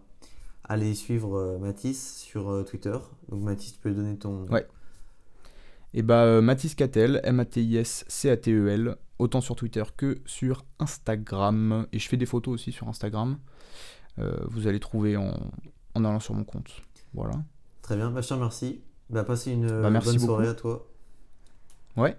aller 0.64 0.94
suivre 0.94 1.36
euh, 1.36 1.58
Mathis 1.58 2.16
sur 2.18 2.64
Twitter. 2.68 2.96
Donc 3.30 3.42
Mathis, 3.42 3.72
tu 3.74 3.78
peux 3.80 3.90
donner 3.90 4.16
ton... 4.18 4.46
Ouais. 4.48 4.66
Et 5.94 6.02
bah, 6.02 6.24
euh, 6.24 6.40
Mathis 6.42 6.74
Catel, 6.74 7.20
M-A-T-I-S-C-A-T-E-L, 7.24 8.96
autant 9.18 9.40
sur 9.40 9.56
Twitter 9.56 9.82
que 9.96 10.20
sur 10.26 10.64
Instagram. 10.78 11.86
Et 11.92 11.98
je 11.98 12.08
fais 12.08 12.16
des 12.16 12.26
photos 12.26 12.54
aussi 12.54 12.72
sur 12.72 12.88
Instagram. 12.88 13.38
Euh, 14.18 14.36
vous 14.48 14.66
allez 14.66 14.80
trouver 14.80 15.16
en, 15.16 15.32
en 15.94 16.04
allant 16.04 16.20
sur 16.20 16.34
mon 16.34 16.44
compte. 16.44 16.82
Voilà. 17.14 17.34
Très 17.82 17.96
bien, 17.96 18.10
bah, 18.10 18.20
je 18.20 18.28
te 18.28 18.34
remercie. 18.34 18.82
Bah, 19.10 19.24
passez 19.24 19.52
une 19.52 19.70
euh, 19.70 19.82
Bah, 19.82 19.90
merci 19.90 20.08
bonne 20.10 20.16
beaucoup. 20.18 20.26
soirée 20.26 20.48
à 20.48 20.54
toi. 20.54 20.86
Ouais. 21.96 22.16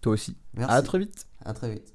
Toi 0.00 0.12
aussi. 0.12 0.36
Merci. 0.54 0.74
À 0.74 0.82
très 0.82 0.98
vite. 0.98 1.26
À 1.44 1.52
très 1.54 1.70
vite. 1.72 1.94